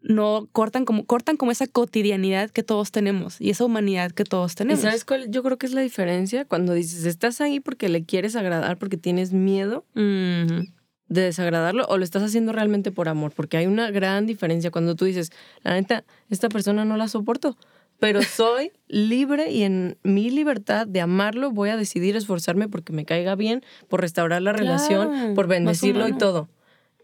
[0.00, 4.52] no cortan como, cortan como esa cotidianidad que todos tenemos y esa humanidad que todos
[4.52, 4.82] ¿Y tenemos.
[4.82, 5.30] sabes cuál?
[5.30, 8.96] Yo creo que es la diferencia cuando dices, estás ahí porque le quieres agradar, porque
[8.96, 14.26] tienes miedo de desagradarlo o lo estás haciendo realmente por amor, porque hay una gran
[14.26, 15.30] diferencia cuando tú dices,
[15.62, 17.56] la neta, esta persona no la soporto,
[18.02, 23.04] pero soy libre y en mi libertad de amarlo voy a decidir esforzarme porque me
[23.04, 26.48] caiga bien, por restaurar la Claro, relación, por bendecirlo y todo.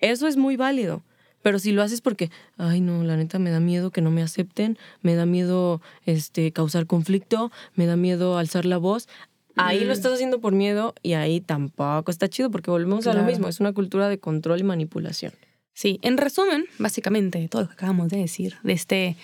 [0.01, 1.05] Eso es muy válido.
[1.41, 4.23] Pero si lo haces porque, ay no, la neta me da miedo que no me
[4.25, 9.07] acepten, me da miedo este, causar conflicto, me da miedo alzar la voz,
[9.55, 9.99] ahí lo Mm.
[9.99, 13.61] estás haciendo por miedo y ahí tampoco está chido porque volvemos a lo mismo, es
[13.61, 15.33] una cultura de control y manipulación.
[15.75, 19.17] Sí, en resumen, básicamente todo lo que acabamos de decir, de este,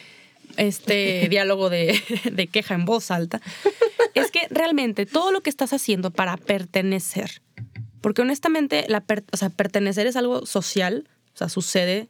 [0.56, 2.00] este diálogo de,
[2.32, 3.40] de queja en voz alta,
[4.14, 7.42] es que realmente todo lo que estás haciendo para pertenecer,
[8.00, 12.06] porque honestamente la per- o sea, pertenecer es algo social, o sea, sucede,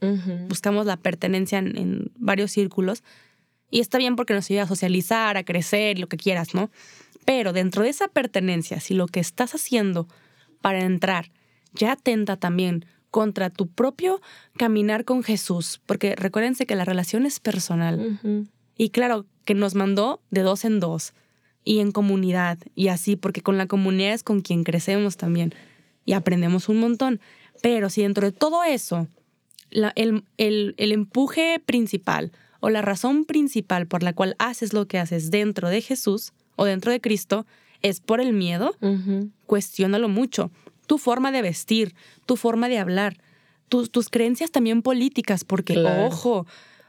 [0.48, 3.02] buscamos la pertenencia en, en varios círculos
[3.70, 6.70] y está bien porque nos ayuda a socializar, a crecer, lo que quieras, ¿no?
[7.24, 10.06] Pero dentro de esa pertenencia, si lo que estás haciendo
[10.60, 11.30] para entrar
[11.72, 14.20] ya atenta también contra tu propio
[14.56, 18.18] caminar con Jesús, porque recuérdense que la relación es personal
[18.76, 21.12] y claro que nos mandó de dos en dos
[21.62, 25.54] y en comunidad y así, porque con la comunidad es con quien crecemos también
[26.04, 27.20] y aprendemos un montón.
[27.62, 29.06] Pero si dentro de todo eso,
[29.70, 34.88] la- el, el- el empuje principal o la razón principal por la cual haces lo
[34.88, 37.46] que haces dentro de Jesús o dentro de Cristo
[37.80, 39.30] es por el miedo, Ujú.
[39.46, 40.50] cuestiónalo mucho.
[40.86, 41.94] Tu forma de vestir,
[42.26, 43.16] tu forma de hablar,
[43.68, 46.06] tus, tus creencias también políticas, porque, Claro.
[46.06, 46.46] ojo,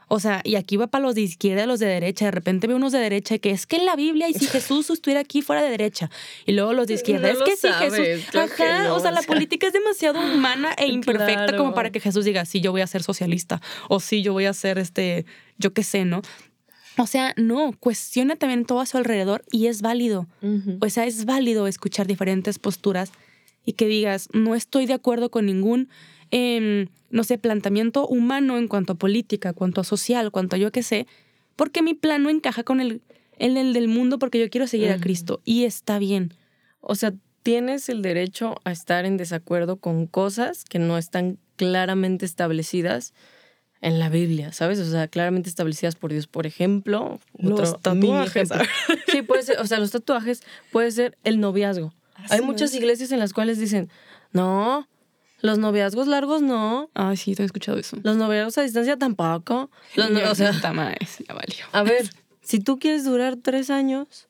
[0.08, 2.26] o sea, y aquí va para los de izquierda y los de derecha.
[2.26, 4.88] De repente veo unos de derecha que es que en la Biblia y si Jesús
[4.90, 6.10] estuviera aquí fuera de derecha.
[6.44, 7.32] Y luego los de izquierda.
[7.32, 8.30] No es que si sabes, Jesús.
[8.30, 8.84] claro que Ajá.
[8.84, 9.26] no, o sea, o la sea.
[9.26, 11.58] política es demasiado humana e imperfecta Claro.
[11.58, 13.60] como para que Jesús diga, sí, yo voy a ser socialista.
[13.88, 15.26] O sí, yo voy a ser este,
[15.58, 16.22] yo qué sé, ¿no?
[16.98, 20.28] O sea, no, cuestiona también todo a su alrededor y es válido.
[20.80, 23.10] O sea, es válido escuchar diferentes posturas
[23.66, 25.90] y que digas, no estoy de acuerdo con ningún,
[26.30, 30.72] em, no sé, planteamiento humano en cuanto a política, cuanto a social, cuanto a yo
[30.72, 31.06] qué sé,
[31.56, 33.02] porque mi plan no encaja con el,
[33.38, 34.98] en el del mundo porque yo quiero seguir a.
[34.98, 36.32] Cristo y está bien.
[36.80, 42.24] O sea, tienes el derecho a estar en desacuerdo con cosas que no están claramente
[42.24, 43.12] establecidas
[43.80, 44.78] en la Biblia, ¿sabes?
[44.78, 46.26] O sea, claramente establecidas por Dios.
[46.26, 48.48] Por ejemplo, Los tatuajes.
[49.08, 51.92] Sí, puede ser, o sea, los tatuajes puede ser el noviazgo.
[52.30, 53.90] Hay muchas iglesias en las cuales dicen,
[54.32, 54.88] no,
[55.40, 57.96] los noviazgos largos no, Ay, sí, te he escuchado eso.
[58.02, 59.70] los noviazgos a distancia tampoco.
[59.94, 61.64] Los no- o sea, madre, ya valió.
[61.72, 62.08] a ver,
[62.42, 64.28] si tú quieres durar tres años,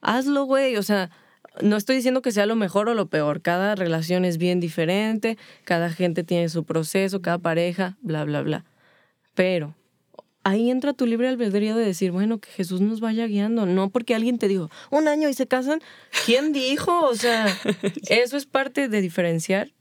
[0.00, 0.76] hazlo, güey.
[0.76, 1.10] O sea,
[1.62, 3.42] no estoy diciendo que sea lo mejor o lo peor.
[3.42, 8.64] Cada relación es bien diferente, cada gente tiene su proceso, cada pareja, bla, bla, bla.
[9.34, 9.74] Pero
[10.44, 13.66] ahí entra tu libre albedrío de decir, bueno, que Jesús nos vaya guiando.
[13.66, 15.80] No porque alguien te dijo, un año y se casan.
[16.26, 17.06] ¿Quién dijo?
[17.06, 17.46] O sea,
[18.08, 19.72] eso es parte de diferenciar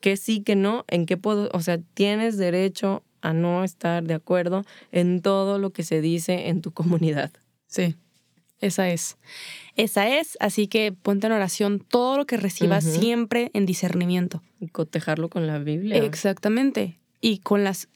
[0.00, 4.14] que sí, que no, en qué puedo, o sea, tienes derecho a no estar de
[4.14, 7.32] acuerdo en todo lo que se dice en tu comunidad.
[7.66, 7.96] Sí,
[8.60, 9.16] esa es.
[9.76, 14.42] Esa es, así que ponte en oración todo lo que recibas siempre en discernimiento.
[14.60, 15.96] Y cotejarlo con la Biblia.
[16.02, 16.98] Exactamente.
[17.20, 17.88] Y con las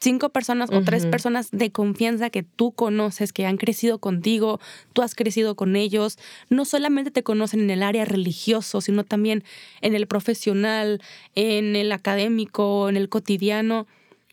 [0.00, 4.58] cinco personas o tres personas de confianza que tú conoces, que han crecido contigo,
[4.94, 9.44] tú has crecido con ellos, no solamente te conocen en el área religioso, sino también
[9.82, 11.02] en el profesional,
[11.34, 13.86] en el académico, en el cotidiano,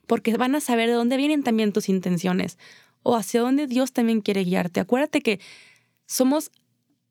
[0.07, 2.57] porque van a saber de dónde vienen también tus intenciones
[3.03, 4.79] o hacia dónde Dios también quiere guiarte.
[4.79, 5.41] Acuérdate que
[6.05, 6.49] somos,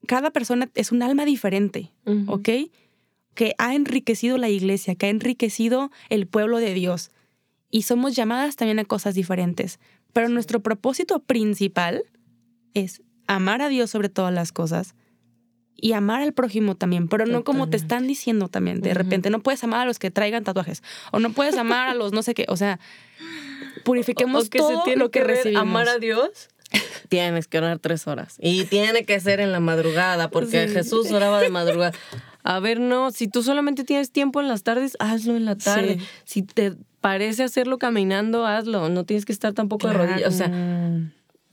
[0.07, 1.91] cada persona es un alma diferente.
[2.27, 2.49] ¿ok?
[3.35, 7.11] Que ha enriquecido la iglesia, que ha enriquecido el pueblo de Dios.
[7.69, 9.79] Y somos llamadas también a cosas diferentes.
[10.13, 12.03] Pero nuestro propósito principal
[12.73, 14.95] es amar a Dios sobre todas las cosas
[15.75, 18.81] y amar al prójimo también, pero no como te están diciendo también.
[18.81, 21.93] De repente no puedes amar a los que traigan tatuajes o no puedes amar a
[21.93, 22.45] los no sé qué.
[22.49, 22.79] O sea,
[23.83, 25.61] purifiquemos O que todo se tiene lo que, recibimos.
[25.61, 26.49] amar a Dios.
[27.09, 28.37] Tienes que orar tres horas.
[28.41, 30.73] Y tiene que ser en la madrugada, porque Sí.
[30.73, 31.93] Jesús oraba de madrugada.
[32.43, 35.99] A ver, no, si tú solamente tienes tiempo en las tardes, hazlo en la tarde.
[35.99, 36.05] Sí.
[36.25, 36.75] Si te
[37.07, 38.89] parece hacerlo caminando, hazlo.
[38.89, 40.27] No tienes que estar tampoco de rodillas.
[40.27, 40.51] O sea,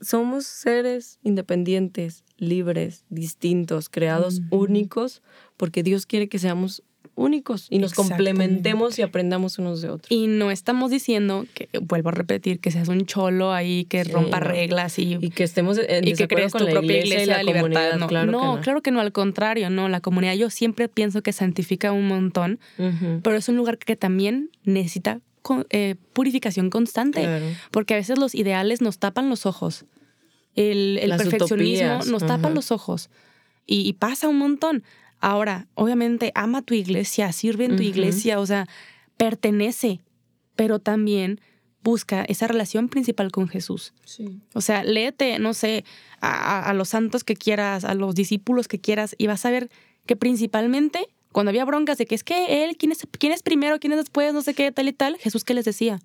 [0.01, 5.21] somos seres independientes, libres, distintos, creados únicos,
[5.55, 6.83] porque Dios quiere que seamos
[7.17, 10.11] únicos y nos complementemos y aprendamos unos de otros.
[10.11, 14.11] Y no estamos diciendo que, vuelvo a repetir, que seas un cholo ahí que Sí,
[14.11, 14.47] rompa no.
[14.47, 17.41] reglas y, Y que estemos en y que crees con tu la propia iglesia, iglesia,
[17.41, 17.91] y la libertad.
[17.91, 17.97] comunidad.
[17.99, 18.61] No, claro, no, que no.
[18.61, 19.87] claro que no, al contrario, no.
[19.87, 22.59] La comunidad yo siempre pienso que santifica un montón,
[23.23, 25.21] pero es un lugar que también necesita
[25.69, 27.21] eh, purificación constante.
[27.21, 27.45] Claro.
[27.71, 29.85] Porque a veces los ideales nos tapan los ojos.
[30.55, 33.09] El, el perfeccionismo utopías, nos tapa los ojos.
[33.65, 34.83] Y, y pasa un montón.
[35.19, 38.67] Ahora, obviamente, ama tu iglesia, sirve en tu iglesia, o sea,
[39.17, 40.01] pertenece,
[40.55, 41.39] pero también
[41.83, 43.93] busca esa relación principal con Jesús.
[44.53, 45.83] O sea, léete, no sé,
[46.21, 49.69] a- a los santos que quieras, a los discípulos que quieras, y vas a ver
[50.05, 53.77] que principalmente Cuando había broncas de que es que él, ¿quién es, quién es primero,
[53.77, 55.99] quién es después, no sé qué, tal y tal, Jesús, ¿qué les decía?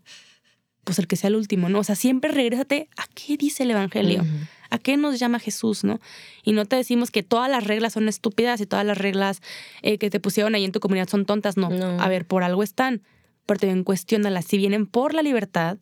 [0.83, 1.79] Pues el que sea el último, ¿no?
[1.79, 4.25] O sea, siempre regrésate a qué dice el Evangelio,
[4.71, 6.01] a qué nos llama Jesús, ¿no?
[6.43, 9.41] Y no te decimos que todas las reglas son estúpidas y todas las reglas
[9.83, 11.71] eh, que te pusieron ahí en tu comunidad son tontas, no.
[11.71, 12.03] No.
[12.03, 13.01] A ver, por algo están,
[13.47, 14.47] pero también cuestiónalas.
[14.47, 15.79] Si vienen por la libertad,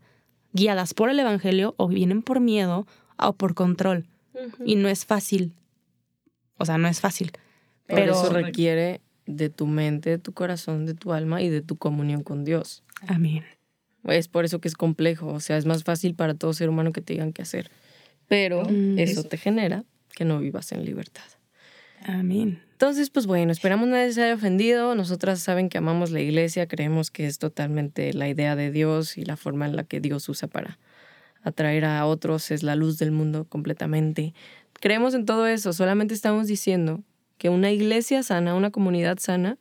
[0.52, 2.86] guiadas por el Evangelio, o vienen por miedo
[3.16, 4.08] o por control.
[4.66, 5.54] Y no es fácil.
[6.58, 7.32] O sea, no es fácil.
[7.86, 11.60] Pero Pero, eso requiere de tu mente, de tu corazón, de tu alma y de
[11.62, 12.82] tu comunión con Dios.
[13.06, 13.44] amén.
[14.04, 15.26] Es por eso que es complejo.
[15.26, 17.70] O sea, es más fácil para todo ser humano que te digan qué hacer.
[18.26, 18.98] Pero Mm.
[18.98, 21.24] eso te genera que no vivas en libertad.
[22.04, 22.62] Amén.
[22.72, 24.94] Entonces, pues bueno, esperamos nadie se haya ofendido.
[24.94, 29.24] Nosotras saben que amamos la iglesia, creemos que es totalmente la idea de Dios y
[29.24, 30.78] la forma en la que Dios usa para
[31.42, 34.32] atraer a otros, es la luz del mundo completamente.
[34.80, 37.02] Creemos en todo eso, solamente estamos diciendo
[37.38, 39.56] que una iglesia sana, una comunidad sana,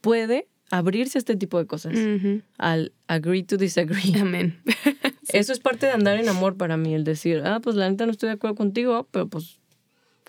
[0.00, 2.42] puede abrirse a este tipo de cosas, Ujú.
[2.58, 4.12] al agree to disagree.
[4.20, 4.60] Amén.
[5.32, 8.06] Eso es parte de andar en amor para mí, el decir, ah, pues la neta
[8.06, 9.58] no estoy de acuerdo contigo, pero pues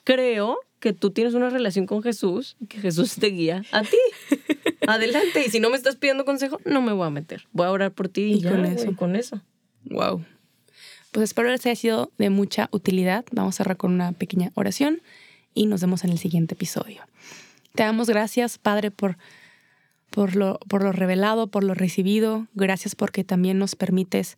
[0.04, 3.98] creo que tú tienes una relación con Jesús y que Jesús te guía a ti.
[4.88, 5.46] Adelante.
[5.46, 7.44] Y si no me estás pidiendo consejo, no me voy a meter.
[7.54, 8.96] Voy a orar por ti y, Y ya, con eso.
[8.98, 9.42] con eso.
[9.86, 10.26] Wow.
[11.12, 13.24] Pues espero les haya sido de mucha utilidad.
[13.32, 15.02] Vamos a cerrar con una pequeña oración
[15.54, 17.02] y nos vemos en el siguiente episodio.
[17.76, 19.18] Te damos gracias, Padre, por,
[20.10, 22.48] por, lo, por lo revelado, por lo recibido.
[22.54, 24.38] Gracias porque también nos permites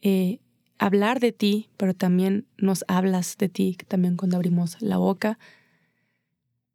[0.00, 0.40] eh,
[0.78, 5.38] hablar de ti, pero también nos hablas de ti, también cuando abrimos la boca.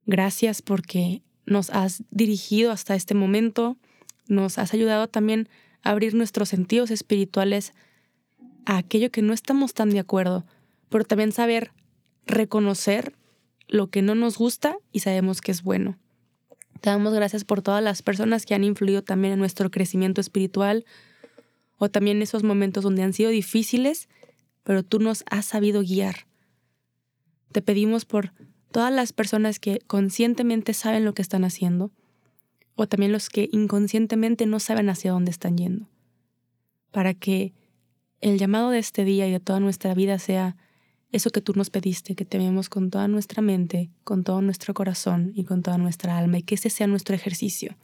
[0.05, 3.77] Gracias porque nos has dirigido hasta este momento,
[4.27, 5.49] nos has ayudado también
[5.83, 7.73] a abrir nuestros sentidos espirituales
[8.65, 10.45] a aquello que no estamos tan de acuerdo,
[10.89, 11.71] pero también saber
[12.25, 13.13] reconocer
[13.67, 15.97] lo que no nos gusta y sabemos que es bueno.
[16.81, 20.85] Te damos gracias por todas las personas que han influido también en nuestro crecimiento espiritual
[21.77, 24.09] o también esos momentos donde han sido difíciles,
[24.63, 26.27] pero tú nos has sabido guiar.
[27.51, 28.33] Te pedimos por
[28.71, 31.91] todas las personas que conscientemente saben lo que están haciendo
[32.75, 35.89] o también los que inconscientemente no saben hacia dónde están yendo,
[36.91, 37.53] para que
[38.21, 40.57] el llamado de este día y de toda nuestra vida sea
[41.11, 44.73] eso que tú nos pediste, que te amemos con toda nuestra mente, con todo nuestro
[44.73, 47.77] corazón y con toda nuestra alma, y que ese sea nuestro ejercicio,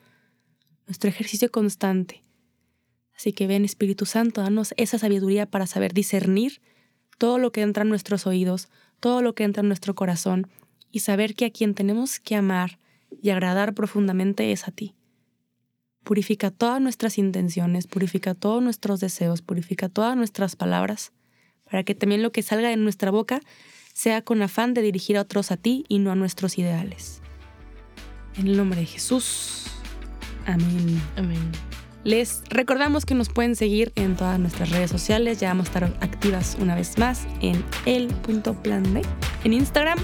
[0.88, 2.24] nuestro ejercicio constante.
[3.16, 6.62] Así que ven Espíritu Santo, danos esa sabiduría para saber discernir
[7.18, 8.70] todo lo que entra en nuestros oídos,
[9.00, 10.48] todo lo que entra en nuestro corazón,
[10.92, 12.80] y saber que a quien tenemos que amar
[13.22, 14.96] y agradar profundamente es a ti.
[16.04, 21.14] Purifica todas nuestras intenciones, purifica todos nuestros deseos, purifica todas nuestras palabras,
[21.74, 23.42] para que también lo que salga de nuestra boca
[23.94, 27.20] sea con afán de dirigir a otros a ti y no a nuestros ideales.
[28.38, 29.72] En el nombre de Jesús.
[30.46, 31.02] Amén.
[31.16, 31.52] Amén.
[32.04, 35.40] Les recordamos que nos pueden seguir en todas nuestras redes sociales.
[35.40, 39.02] Ya vamos a estar activas una vez más en el.plan B
[39.44, 39.98] en Instagram.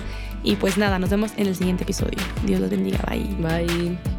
[0.43, 2.17] Y pues nada, nos vemos en el siguiente episodio.
[2.47, 2.97] Dios los bendiga.
[3.07, 3.27] Bye.
[3.39, 4.18] Bye.